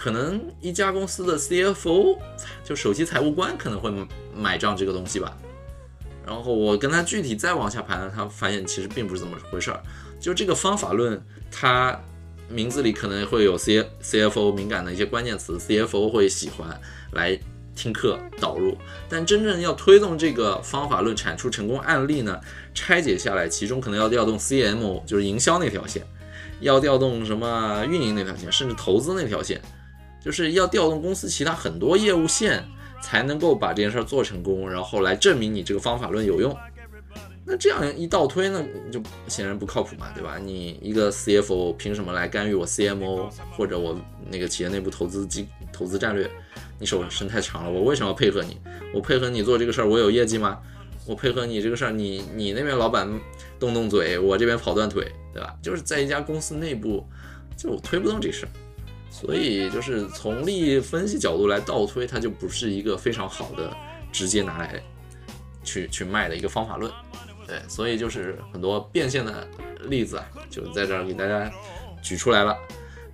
[0.00, 2.16] 可能一家公司的 CFO，
[2.62, 3.92] 就首席财务官可能会
[4.32, 5.36] 买账这个东西吧。
[6.24, 9.82] 然后我跟他具体再往下盘，他发现其实并不是这么回事儿。
[10.20, 11.20] 就这个方法论，
[11.50, 12.00] 它
[12.48, 16.80] 名字里可能会有 C CFO 敏感的一些关键词，CFO 会喜欢
[17.12, 17.38] 来。
[17.78, 18.76] 听课导入，
[19.08, 22.40] 但真正要推动这个方法论产出成功案例呢？
[22.74, 26.04] 拆解下来，其中可能要调动 CMO，就是营销那条线，
[26.58, 29.62] 要调动什么运营那条线，甚至投资那条线，
[30.20, 32.64] 就是要调动公司其他很多业务线，
[33.02, 36.56] 才能够把这件事儿做成功，然后来证明你这个方法论有用。
[37.50, 38.62] 那这样一倒推呢，
[38.92, 40.38] 就显然不靠谱嘛，对吧？
[40.38, 43.98] 你一个 CFO 凭什么来干预我 CMO 或者我
[44.30, 46.30] 那个企业内部投资机投资战略？
[46.78, 48.60] 你手伸太长了，我为什么要配合你？
[48.92, 50.58] 我配合你做这个事儿，我有业绩吗？
[51.06, 53.08] 我配合你这个事儿，你你那边老板
[53.58, 55.56] 动动嘴，我这边跑断腿，对吧？
[55.62, 57.02] 就是在一家公司内部，
[57.56, 58.48] 就推不动这事儿，
[59.10, 63.76] 所以就是从利益分析角度来倒推，它就不是一个非常好的
[64.12, 64.82] 直接拿来
[65.64, 66.92] 去去卖的一个方法论，
[67.46, 69.48] 对，所以就是很多变现的
[69.84, 71.50] 例子啊，就在这儿给大家
[72.02, 72.56] 举出来了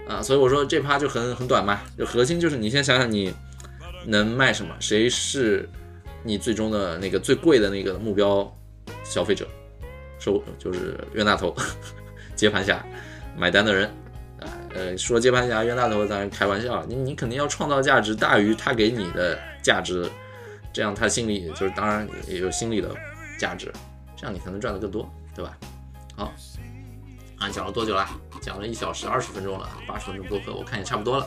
[0.08, 3.34] 啊，所以我说这趴就很很短嘛，就核心就是你先想想你。
[4.06, 4.76] 能卖什么？
[4.80, 5.66] 谁是
[6.22, 8.54] 你最终的那个最贵的那个目标
[9.02, 9.48] 消费者？
[10.18, 11.56] 收就是冤大头、
[12.36, 12.84] 接盘侠、
[13.34, 13.90] 买单的人。
[14.74, 16.84] 呃，说接盘侠、冤大头，当然开玩笑。
[16.86, 20.10] 你你肯定要创造价值大于他给你的价值，
[20.72, 22.94] 这样他心里就是当然也有心理的
[23.38, 23.72] 价值，
[24.16, 25.56] 这样你才能赚得更多，对吧？
[26.16, 26.32] 好，
[27.38, 28.04] 啊，讲了多久了？
[28.40, 31.26] 讲了一小时二十分钟了，八十分钟播客，我看也差不多了。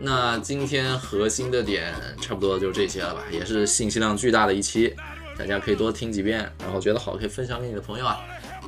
[0.00, 4.96] 那今天核心的点差不多就这些了吧，也是信息量巨大的一期，
[5.38, 8.18] 大家可以多听几遍，然后觉得好可以分享给你的朋友啊。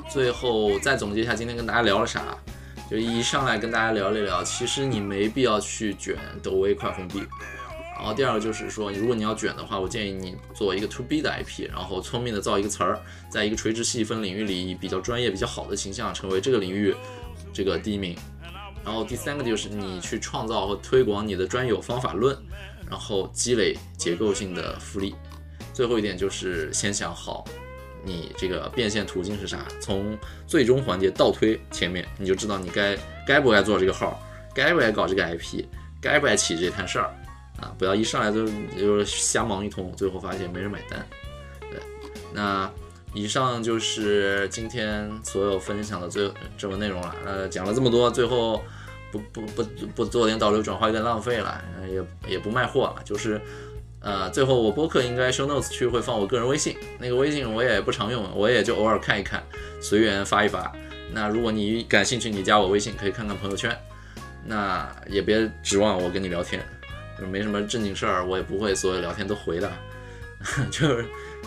[0.09, 2.23] 最后再总结一下今天跟大家聊了啥，
[2.95, 7.25] 就一上来跟大家聊了聊，其实你没必要去卷抖音快封闭。
[7.97, 16.95] 然后第二个就是说，如果你要卷的话，我建议你做一个 to B 的 IP，然后聪明的造一个词儿，在一个垂直细分领域里，以比较专业、比较好的形象成为这个领域
[17.53, 18.17] 这个第一名。
[18.85, 22.39] 然后第三个就是你去创造和推广你的专有方法论，
[22.89, 25.17] 然后积累结构性的复利。
[25.73, 27.45] 最后一点就是先想好
[28.05, 30.17] 你这个变现途径是啥，从
[30.47, 34.23] 最终环节倒推前面，你就知道你该该不该做这个号，
[34.55, 35.65] 该不该搞这个 IP，
[36.01, 37.15] 该不该起这摊事儿
[37.61, 37.75] 啊！
[37.79, 38.49] 不要一上来就
[38.79, 41.07] 就瞎忙一通，最后发现没人买单。
[41.71, 41.81] 对，
[42.33, 42.71] 那
[43.13, 47.17] 以上就是今天所有分享的最这么内容了。
[47.25, 48.63] 呃，讲了这么多，最后。
[49.15, 49.63] 不不不
[49.95, 53.41] 不做点导流转化有点浪费了，也也不卖货了，就是，
[54.05, 59.43] 呃，最后我播客应该 show notes 区会放我个人微信，那个微信我也不常用，我也就偶尔看一看，
[59.81, 60.71] 随缘发一发。
[61.11, 63.75] 那如果你感兴趣，你加我微信可以看看朋友圈，
[64.45, 66.63] 那也别指望我跟你聊天，
[67.19, 69.73] 就没什么正经事儿，我也不会所有聊天都回的，
[70.71, 71.07] 就是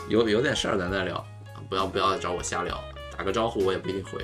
[0.10, 1.24] 有有点事儿咱再聊，
[1.70, 2.84] 不要不要找我瞎聊，
[3.16, 4.20] 打个招呼我也不一定回。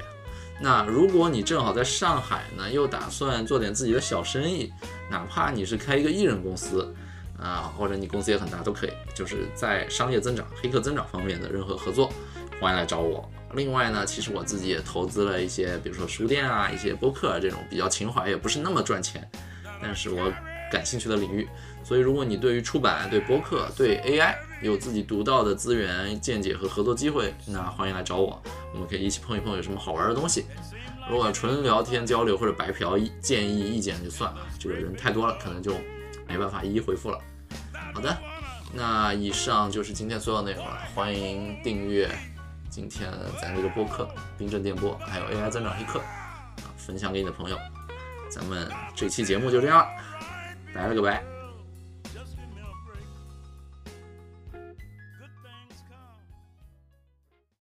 [0.59, 4.73] 那如果你正好在上海呢，又打算做点自己的小生意，
[5.11, 6.95] 哪怕你是开一个艺人公司
[7.37, 12.11] 啊，或者你公司也很大都可以，就是在商业增长、黑客增长方面的任何合作，
[12.59, 13.29] 欢迎来找我。
[13.53, 19.29] 另外呢，其实我自己也投资了一些，比如说书店啊、一些播客啊这种比较情怀，也不是那么赚钱，
[19.81, 20.31] 但是我
[20.71, 21.47] 感兴趣的领域。
[21.83, 28.41] 所以如果你对于出版、对播客、对 AI 有自己独到的资源、见解和合作机会，那欢迎来找我，
[28.73, 30.45] 我们可以一起碰一碰有什么好玩的东西。
[31.09, 35.73] 如果纯聊天交流或者白嫖建议意见就算了，这个人太多了，可能就
[36.27, 37.19] 没办法一一回复了。
[37.93, 38.17] 好的，
[38.73, 42.09] 那以上就是今天所有内容了，欢迎订阅
[42.69, 44.03] 今天咱这个播客
[44.37, 47.57] 《冰镇电波》，还有 AI 增长黑客啊，分享给你的朋友。
[48.31, 49.87] 咱们这期节目就这样了，
[50.73, 51.32] 拜了个拜。